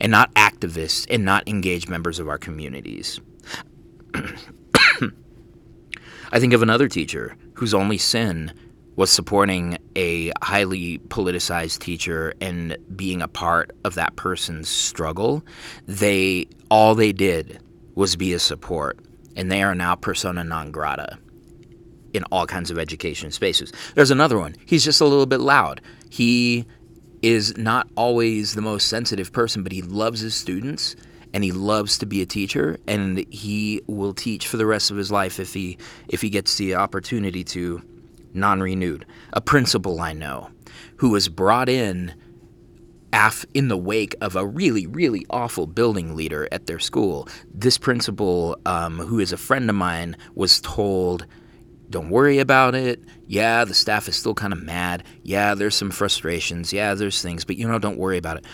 and 0.00 0.10
not 0.10 0.34
activists 0.34 1.06
and 1.08 1.24
not 1.24 1.48
engaged 1.48 1.88
members 1.88 2.18
of 2.18 2.28
our 2.28 2.38
communities. 2.38 3.20
I 6.32 6.40
think 6.40 6.52
of 6.52 6.62
another 6.62 6.88
teacher 6.88 7.36
whose 7.54 7.74
only 7.74 7.98
sin 7.98 8.52
was 8.96 9.10
supporting 9.10 9.78
a 9.96 10.32
highly 10.42 10.98
politicized 10.98 11.78
teacher 11.78 12.34
and 12.40 12.76
being 12.94 13.22
a 13.22 13.28
part 13.28 13.70
of 13.84 13.94
that 13.94 14.16
person's 14.16 14.68
struggle. 14.68 15.44
They 15.86 16.46
all 16.70 16.94
they 16.94 17.12
did 17.12 17.60
was 17.94 18.16
be 18.16 18.32
a 18.32 18.38
support 18.38 18.98
and 19.36 19.50
they 19.50 19.62
are 19.62 19.74
now 19.74 19.94
persona 19.94 20.44
non 20.44 20.70
grata 20.70 21.18
in 22.12 22.24
all 22.24 22.46
kinds 22.46 22.70
of 22.70 22.78
education 22.78 23.30
spaces. 23.30 23.72
There's 23.94 24.10
another 24.10 24.38
one. 24.38 24.54
He's 24.66 24.84
just 24.84 25.00
a 25.00 25.06
little 25.06 25.26
bit 25.26 25.40
loud. 25.40 25.80
He 26.10 26.66
is 27.22 27.56
not 27.56 27.88
always 27.96 28.54
the 28.54 28.62
most 28.62 28.88
sensitive 28.88 29.32
person, 29.32 29.62
but 29.62 29.72
he 29.72 29.80
loves 29.82 30.20
his 30.20 30.34
students 30.34 30.96
and 31.32 31.42
he 31.42 31.52
loves 31.52 31.98
to 31.98 32.06
be 32.06 32.20
a 32.20 32.26
teacher 32.26 32.78
and 32.86 33.24
he 33.32 33.80
will 33.86 34.12
teach 34.12 34.46
for 34.46 34.56
the 34.56 34.66
rest 34.66 34.90
of 34.90 34.96
his 34.96 35.10
life 35.10 35.40
if 35.40 35.54
he 35.54 35.78
if 36.08 36.20
he 36.20 36.28
gets 36.28 36.56
the 36.56 36.74
opportunity 36.74 37.42
to 37.44 37.82
non-renewed. 38.34 39.06
A 39.32 39.40
principal 39.40 40.00
I 40.00 40.12
know 40.12 40.50
who 40.96 41.10
was 41.10 41.28
brought 41.28 41.68
in 41.68 42.14
af- 43.12 43.44
in 43.54 43.68
the 43.68 43.76
wake 43.76 44.14
of 44.20 44.36
a 44.36 44.46
really, 44.46 44.86
really 44.86 45.26
awful 45.30 45.66
building 45.66 46.16
leader 46.16 46.48
at 46.52 46.66
their 46.66 46.78
school. 46.78 47.28
This 47.52 47.78
principal, 47.78 48.58
um, 48.66 48.98
who 48.98 49.18
is 49.20 49.32
a 49.32 49.36
friend 49.36 49.68
of 49.68 49.76
mine, 49.76 50.16
was 50.34 50.60
told, 50.60 51.26
don't 51.90 52.08
worry 52.10 52.38
about 52.38 52.74
it. 52.74 53.02
Yeah, 53.26 53.64
the 53.64 53.74
staff 53.74 54.08
is 54.08 54.16
still 54.16 54.34
kind 54.34 54.52
of 54.52 54.62
mad. 54.62 55.04
Yeah, 55.22 55.54
there's 55.54 55.74
some 55.74 55.90
frustrations. 55.90 56.72
Yeah, 56.72 56.94
there's 56.94 57.20
things, 57.20 57.44
but 57.44 57.56
you 57.56 57.68
know, 57.68 57.78
don't 57.78 57.98
worry 57.98 58.16
about 58.18 58.38
it. 58.38 58.46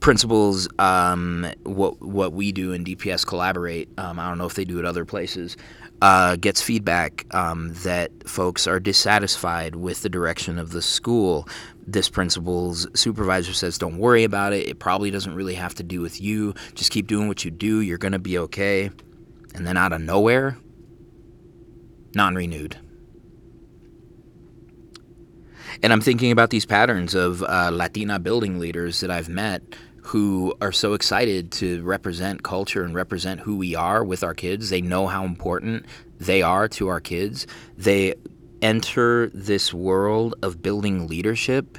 Principals, 0.00 0.68
um, 0.78 1.46
what 1.64 2.00
what 2.00 2.32
we 2.32 2.52
do 2.52 2.72
in 2.72 2.84
DPS 2.84 3.26
collaborate. 3.26 3.88
Um, 3.98 4.18
I 4.18 4.28
don't 4.28 4.38
know 4.38 4.46
if 4.46 4.54
they 4.54 4.64
do 4.64 4.78
it 4.78 4.84
other 4.84 5.04
places. 5.04 5.56
Uh, 6.02 6.36
gets 6.36 6.60
feedback 6.60 7.24
um, 7.34 7.72
that 7.84 8.10
folks 8.28 8.66
are 8.66 8.80
dissatisfied 8.80 9.76
with 9.76 10.02
the 10.02 10.08
direction 10.08 10.58
of 10.58 10.70
the 10.70 10.82
school 10.82 11.48
this 11.86 12.08
principal's 12.08 12.86
supervisor 12.98 13.52
says, 13.52 13.78
Don't 13.78 13.98
worry 13.98 14.24
about 14.24 14.52
it. 14.52 14.68
It 14.68 14.78
probably 14.78 15.10
doesn't 15.10 15.34
really 15.34 15.54
have 15.54 15.74
to 15.76 15.82
do 15.82 16.00
with 16.00 16.20
you. 16.20 16.54
Just 16.74 16.90
keep 16.90 17.06
doing 17.06 17.28
what 17.28 17.44
you 17.44 17.50
do. 17.50 17.80
You're 17.80 17.98
going 17.98 18.12
to 18.12 18.18
be 18.18 18.38
okay. 18.38 18.90
And 19.54 19.66
then 19.66 19.76
out 19.76 19.92
of 19.92 20.00
nowhere, 20.00 20.58
non 22.14 22.34
And 25.84 25.92
I'm 25.92 26.00
thinking 26.00 26.32
about 26.32 26.48
these 26.48 26.64
patterns 26.64 27.14
of 27.14 27.42
uh, 27.42 27.68
Latina 27.70 28.18
building 28.18 28.58
leaders 28.58 29.00
that 29.00 29.10
I've 29.10 29.28
met 29.28 29.60
who 30.04 30.54
are 30.62 30.72
so 30.72 30.94
excited 30.94 31.52
to 31.52 31.82
represent 31.82 32.42
culture 32.42 32.84
and 32.84 32.94
represent 32.94 33.40
who 33.40 33.58
we 33.58 33.74
are 33.74 34.02
with 34.02 34.24
our 34.24 34.32
kids. 34.32 34.70
They 34.70 34.80
know 34.80 35.08
how 35.08 35.26
important 35.26 35.84
they 36.18 36.40
are 36.40 36.68
to 36.68 36.88
our 36.88 37.00
kids. 37.00 37.46
They 37.76 38.14
enter 38.62 39.28
this 39.34 39.74
world 39.74 40.36
of 40.42 40.62
building 40.62 41.06
leadership 41.06 41.76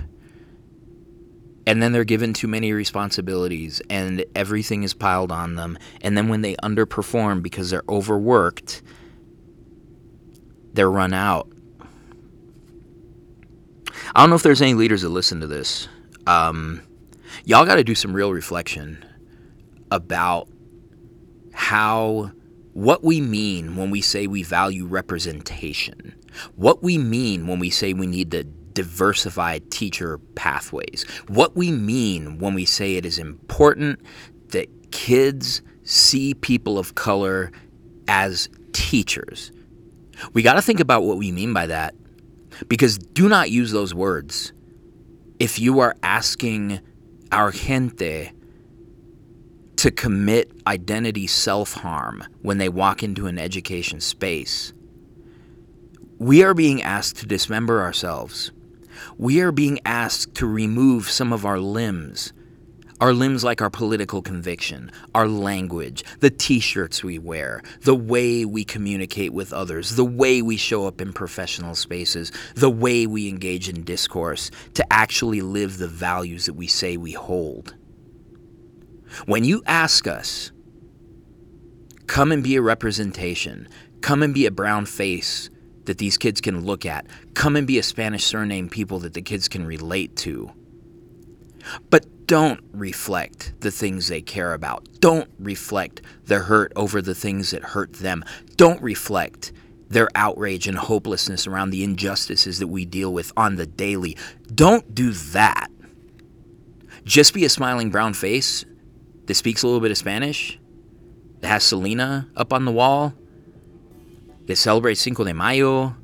and 1.65 1.81
then 1.81 1.91
they're 1.91 2.03
given 2.03 2.31
too 2.31 2.47
many 2.47 2.73
responsibilities 2.73 3.81
and 3.89 4.23
everything 4.35 4.83
is 4.83 4.93
piled 4.93 5.31
on 5.31 5.55
them 5.55 5.79
and 6.01 6.15
then 6.15 6.27
when 6.27 6.41
they 6.41 6.55
underperform 6.57 7.41
because 7.41 7.71
they're 7.71 7.81
overworked 7.89 8.83
they're 10.73 10.91
run 10.91 11.11
out 11.11 11.47
i 14.15 14.21
don't 14.21 14.29
know 14.29 14.35
if 14.35 14.43
there's 14.43 14.61
any 14.61 14.73
leaders 14.73 15.01
that 15.01 15.09
listen 15.09 15.39
to 15.41 15.47
this. 15.47 15.87
Um, 16.27 16.81
y'all 17.45 17.65
got 17.65 17.75
to 17.75 17.83
do 17.83 17.95
some 17.95 18.13
real 18.13 18.31
reflection 18.31 19.03
about 19.91 20.47
how 21.53 22.31
what 22.73 23.03
we 23.03 23.21
mean 23.21 23.75
when 23.75 23.89
we 23.89 24.01
say 24.01 24.27
we 24.27 24.43
value 24.43 24.85
representation. 24.85 26.15
What 26.55 26.83
we 26.83 26.97
mean 26.97 27.47
when 27.47 27.59
we 27.59 27.69
say 27.69 27.93
we 27.93 28.07
need 28.07 28.31
to 28.31 28.43
diversify 28.43 29.59
teacher 29.69 30.17
pathways, 30.35 31.05
what 31.27 31.55
we 31.55 31.71
mean 31.71 32.39
when 32.39 32.53
we 32.53 32.65
say 32.65 32.95
it 32.95 33.05
is 33.05 33.17
important 33.17 33.99
that 34.49 34.91
kids 34.91 35.61
see 35.83 36.33
people 36.33 36.77
of 36.77 36.95
color 36.95 37.51
as 38.07 38.49
teachers. 38.73 39.51
We 40.33 40.41
got 40.41 40.55
to 40.55 40.61
think 40.61 40.79
about 40.81 41.03
what 41.03 41.17
we 41.17 41.31
mean 41.31 41.53
by 41.53 41.67
that 41.67 41.95
because 42.67 42.97
do 42.97 43.29
not 43.29 43.51
use 43.51 43.71
those 43.71 43.93
words. 43.93 44.53
If 45.39 45.59
you 45.59 45.79
are 45.79 45.95
asking 46.03 46.79
our 47.31 47.51
gente 47.51 48.31
to 49.77 49.91
commit 49.91 50.51
identity 50.65 51.27
self 51.27 51.73
harm 51.73 52.23
when 52.41 52.57
they 52.57 52.69
walk 52.69 53.03
into 53.03 53.27
an 53.27 53.37
education 53.37 53.99
space, 53.99 54.73
we 56.17 56.43
are 56.43 56.53
being 56.53 56.81
asked 56.81 57.17
to 57.17 57.25
dismember 57.25 57.81
ourselves. 57.81 58.51
We 59.17 59.41
are 59.41 59.51
being 59.51 59.79
asked 59.85 60.35
to 60.35 60.47
remove 60.47 61.09
some 61.09 61.33
of 61.33 61.45
our 61.45 61.59
limbs 61.59 62.31
our 63.01 63.13
limbs 63.13 63.43
like 63.43 63.61
our 63.61 63.69
political 63.69 64.21
conviction, 64.21 64.91
our 65.13 65.27
language, 65.27 66.03
the 66.19 66.29
t 66.29 66.59
shirts 66.59 67.03
we 67.03 67.19
wear, 67.19 67.61
the 67.81 67.95
way 67.95 68.45
we 68.45 68.63
communicate 68.63 69.33
with 69.33 69.51
others, 69.51 69.95
the 69.95 70.05
way 70.05 70.41
we 70.41 70.57
show 70.57 70.87
up 70.87 71.01
in 71.01 71.11
professional 71.11 71.75
spaces, 71.75 72.31
the 72.55 72.69
way 72.69 73.05
we 73.05 73.27
engage 73.27 73.67
in 73.67 73.83
discourse 73.83 74.49
to 74.73 74.93
actually 74.93 75.41
live 75.41 75.77
the 75.77 75.87
values 75.87 76.45
that 76.45 76.53
we 76.53 76.67
say 76.67 76.95
we 76.97 77.11
hold. 77.11 77.75
When 79.25 79.43
you 79.43 79.61
ask 79.65 80.07
us, 80.07 80.51
come 82.07 82.31
and 82.31 82.43
be 82.43 82.55
a 82.55 82.61
representation, 82.61 83.67
come 84.01 84.23
and 84.23 84.33
be 84.33 84.45
a 84.45 84.51
brown 84.51 84.85
face 84.85 85.49
that 85.85 85.97
these 85.97 86.17
kids 86.17 86.41
can 86.41 86.65
look 86.65 86.85
at, 86.85 87.05
come 87.33 87.55
and 87.55 87.67
be 87.67 87.77
a 87.77 87.83
Spanish 87.83 88.23
surname 88.23 88.69
people 88.69 88.99
that 88.99 89.13
the 89.13 89.21
kids 89.21 89.47
can 89.47 89.65
relate 89.65 90.15
to. 90.17 90.51
But 91.89 92.27
don't 92.27 92.61
reflect 92.71 93.53
the 93.59 93.71
things 93.71 94.07
they 94.07 94.21
care 94.21 94.53
about. 94.53 94.87
Don't 94.99 95.29
reflect 95.37 96.01
their 96.25 96.43
hurt 96.43 96.73
over 96.75 97.01
the 97.01 97.15
things 97.15 97.51
that 97.51 97.61
hurt 97.61 97.93
them. 97.93 98.23
Don't 98.55 98.81
reflect 98.81 99.51
their 99.89 100.09
outrage 100.15 100.67
and 100.67 100.77
hopelessness 100.77 101.45
around 101.45 101.69
the 101.69 101.83
injustices 101.83 102.59
that 102.59 102.67
we 102.67 102.85
deal 102.85 103.13
with 103.13 103.31
on 103.37 103.55
the 103.55 103.67
daily. 103.67 104.17
Don't 104.53 104.95
do 104.95 105.11
that. 105.11 105.67
Just 107.03 107.33
be 107.33 107.45
a 107.45 107.49
smiling 107.49 107.91
brown 107.91 108.15
face 108.15 108.65
that 109.25 109.35
speaks 109.35 109.61
a 109.61 109.67
little 109.67 109.81
bit 109.81 109.91
of 109.91 109.97
Spanish, 109.97 110.59
that 111.41 111.47
has 111.47 111.63
Selena 111.63 112.27
up 112.35 112.51
on 112.51 112.65
the 112.65 112.71
wall, 112.71 113.13
that 114.47 114.55
celebrates 114.55 115.01
Cinco 115.01 115.23
de 115.23 115.33
Mayo. 115.33 115.95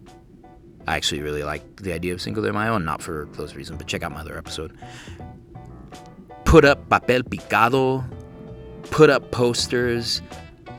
I 0.87 0.95
actually 0.95 1.21
really 1.21 1.43
like 1.43 1.77
the 1.77 1.93
idea 1.93 2.13
of 2.13 2.21
Cinco 2.21 2.41
de 2.41 2.53
Mayo, 2.53 2.75
and 2.75 2.85
not 2.85 3.01
for 3.01 3.27
those 3.33 3.55
reasons, 3.55 3.79
but 3.79 3.87
check 3.87 4.03
out 4.03 4.11
my 4.11 4.19
other 4.19 4.37
episode 4.37 4.77
put 6.51 6.65
up 6.65 6.89
papel 6.89 7.23
picado, 7.23 8.03
put 8.91 9.09
up 9.09 9.31
posters 9.31 10.21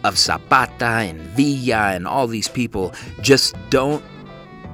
of 0.04 0.18
Zapata 0.18 1.08
and 1.08 1.18
Villa 1.32 1.96
and 1.96 2.06
all 2.06 2.26
these 2.26 2.46
people. 2.46 2.92
Just 3.22 3.56
don't 3.70 4.04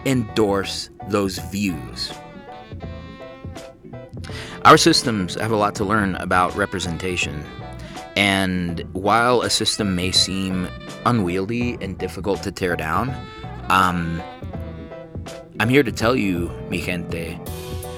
endorse 0.07 0.91
those 1.07 1.39
views. 1.39 2.13
Our 4.65 4.77
systems 4.77 5.37
have 5.37 5.53
a 5.53 5.57
lot 5.57 5.77
to 5.77 5.85
learn 5.85 6.17
about 6.17 6.57
representation. 6.57 7.45
And 8.17 8.81
while 8.93 9.43
a 9.43 9.51
system 9.51 9.95
may 9.95 10.11
seem 10.11 10.67
unwieldy 11.07 11.79
and 11.81 11.97
difficult 11.97 12.43
to 12.43 12.51
tear 12.51 12.75
down, 12.75 13.15
um, 13.69 14.21
I'm 15.61 15.69
here 15.69 15.85
to 15.85 15.93
tell 15.93 16.17
you, 16.17 16.51
mi 16.69 16.81
gente, 16.81 17.39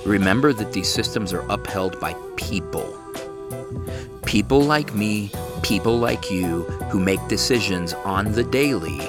Remember 0.04 0.52
that 0.52 0.72
these 0.72 0.88
systems 0.92 1.32
are 1.32 1.44
upheld 1.50 1.98
by 2.00 2.14
people. 2.36 2.96
People 4.24 4.60
like 4.62 4.94
me, 4.94 5.30
people 5.62 5.98
like 5.98 6.30
you, 6.30 6.62
who 6.90 6.98
make 6.98 7.20
decisions 7.28 7.92
on 7.92 8.32
the 8.32 8.44
daily 8.44 9.00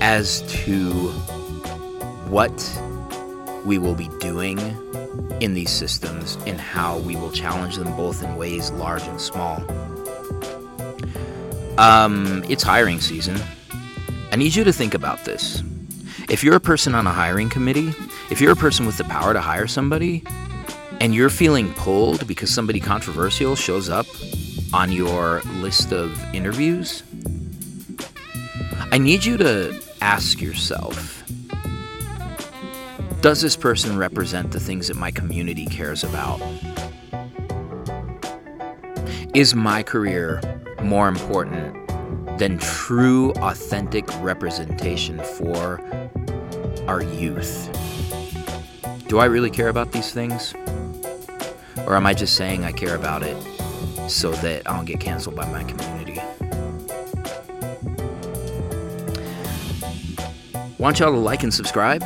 as 0.00 0.42
to 0.64 1.08
what 2.28 2.52
we 3.64 3.78
will 3.78 3.94
be 3.94 4.08
doing 4.18 4.58
in 5.40 5.54
these 5.54 5.70
systems 5.70 6.36
and 6.46 6.60
how 6.60 6.98
we 6.98 7.16
will 7.16 7.30
challenge 7.30 7.76
them 7.76 7.96
both 7.96 8.22
in 8.22 8.36
ways 8.36 8.70
large 8.72 9.02
and 9.02 9.20
small. 9.20 9.62
Um, 11.78 12.44
it's 12.48 12.62
hiring 12.62 13.00
season. 13.00 13.40
I 14.30 14.36
need 14.36 14.54
you 14.54 14.64
to 14.64 14.72
think 14.72 14.94
about 14.94 15.24
this. 15.24 15.62
If 16.28 16.42
you're 16.44 16.56
a 16.56 16.60
person 16.60 16.94
on 16.94 17.06
a 17.06 17.12
hiring 17.12 17.50
committee, 17.50 17.94
if 18.32 18.40
you're 18.40 18.52
a 18.52 18.56
person 18.56 18.86
with 18.86 18.96
the 18.96 19.04
power 19.04 19.34
to 19.34 19.40
hire 19.42 19.66
somebody 19.66 20.24
and 21.02 21.14
you're 21.14 21.28
feeling 21.28 21.70
pulled 21.74 22.26
because 22.26 22.48
somebody 22.48 22.80
controversial 22.80 23.54
shows 23.54 23.90
up 23.90 24.06
on 24.72 24.90
your 24.90 25.42
list 25.56 25.92
of 25.92 26.18
interviews, 26.34 27.02
I 28.90 28.96
need 28.96 29.22
you 29.22 29.36
to 29.36 29.78
ask 30.00 30.40
yourself 30.40 31.22
Does 33.20 33.42
this 33.42 33.54
person 33.54 33.98
represent 33.98 34.50
the 34.50 34.60
things 34.60 34.88
that 34.88 34.96
my 34.96 35.10
community 35.10 35.66
cares 35.66 36.02
about? 36.02 36.40
Is 39.34 39.54
my 39.54 39.82
career 39.82 40.40
more 40.82 41.06
important 41.06 41.76
than 42.38 42.56
true, 42.56 43.32
authentic 43.42 44.06
representation 44.22 45.22
for 45.22 45.82
our 46.88 47.02
youth. 47.02 47.68
Do 49.12 49.18
I 49.18 49.26
really 49.26 49.50
care 49.50 49.68
about 49.68 49.92
these 49.92 50.10
things? 50.10 50.54
Or 51.86 51.96
am 51.96 52.06
I 52.06 52.14
just 52.14 52.34
saying 52.34 52.64
I 52.64 52.72
care 52.72 52.94
about 52.94 53.22
it 53.22 53.36
so 54.08 54.32
that 54.32 54.66
I 54.66 54.74
don't 54.74 54.86
get 54.86 55.00
canceled 55.00 55.36
by 55.36 55.44
my 55.52 55.64
community? 55.64 56.18
Want 60.78 60.98
y'all 60.98 61.12
to 61.12 61.18
like 61.18 61.42
and 61.42 61.52
subscribe? 61.52 62.02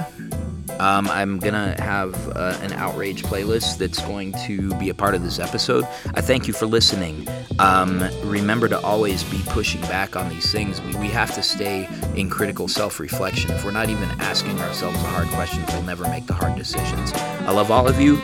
Um, 0.79 1.09
I'm 1.09 1.39
gonna 1.39 1.81
have 1.81 2.15
uh, 2.37 2.59
an 2.63 2.73
outrage 2.73 3.23
playlist 3.23 3.79
that's 3.79 4.01
going 4.01 4.33
to 4.47 4.75
be 4.77 4.91
a 4.91 4.95
part 4.95 5.15
of 5.15 5.23
this 5.23 5.39
episode. 5.39 5.85
I 6.15 6.21
thank 6.21 6.47
you 6.47 6.53
for 6.53 6.67
listening. 6.67 7.27
Um, 7.59 8.05
remember 8.25 8.69
to 8.69 8.79
always 8.81 9.25
be 9.25 9.41
pushing 9.47 9.81
back 9.83 10.17
on 10.17 10.29
these 10.29 10.53
things. 10.53 10.81
We, 10.83 10.95
we 10.97 11.09
have 11.09 11.35
to 11.35 11.43
stay 11.43 11.89
in 12.15 12.29
critical 12.29 12.69
self 12.69 13.01
reflection. 13.01 13.51
If 13.51 13.65
we're 13.65 13.71
not 13.71 13.89
even 13.89 14.09
asking 14.21 14.61
ourselves 14.61 15.01
the 15.03 15.09
hard 15.09 15.29
questions, 15.29 15.67
we'll 15.73 15.83
never 15.83 16.05
make 16.09 16.27
the 16.27 16.35
hard 16.35 16.57
decisions. 16.57 17.13
I 17.15 17.53
love 17.53 17.71
all 17.71 17.89
of 17.89 18.01
you. 18.01 18.17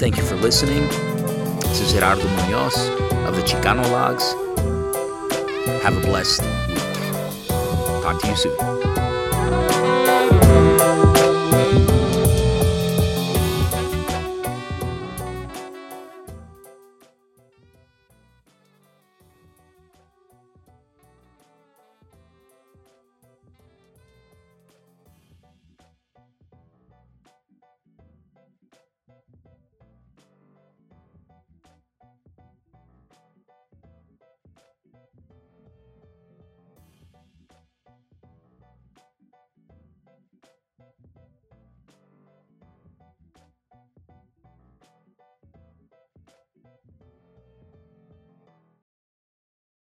Thank 0.00 0.16
you 0.16 0.22
for 0.22 0.36
listening. 0.36 0.86
This 1.60 1.80
is 1.80 1.92
Gerardo 1.92 2.24
Munoz 2.24 2.88
of 3.26 3.36
the 3.36 3.42
Chicanologues. 3.42 4.34
Have 5.82 5.96
a 5.96 6.00
blessed 6.00 6.42
week. 6.68 6.78
Talk 8.02 8.20
to 8.22 8.28
you 8.28 8.36
soon. 8.36 8.79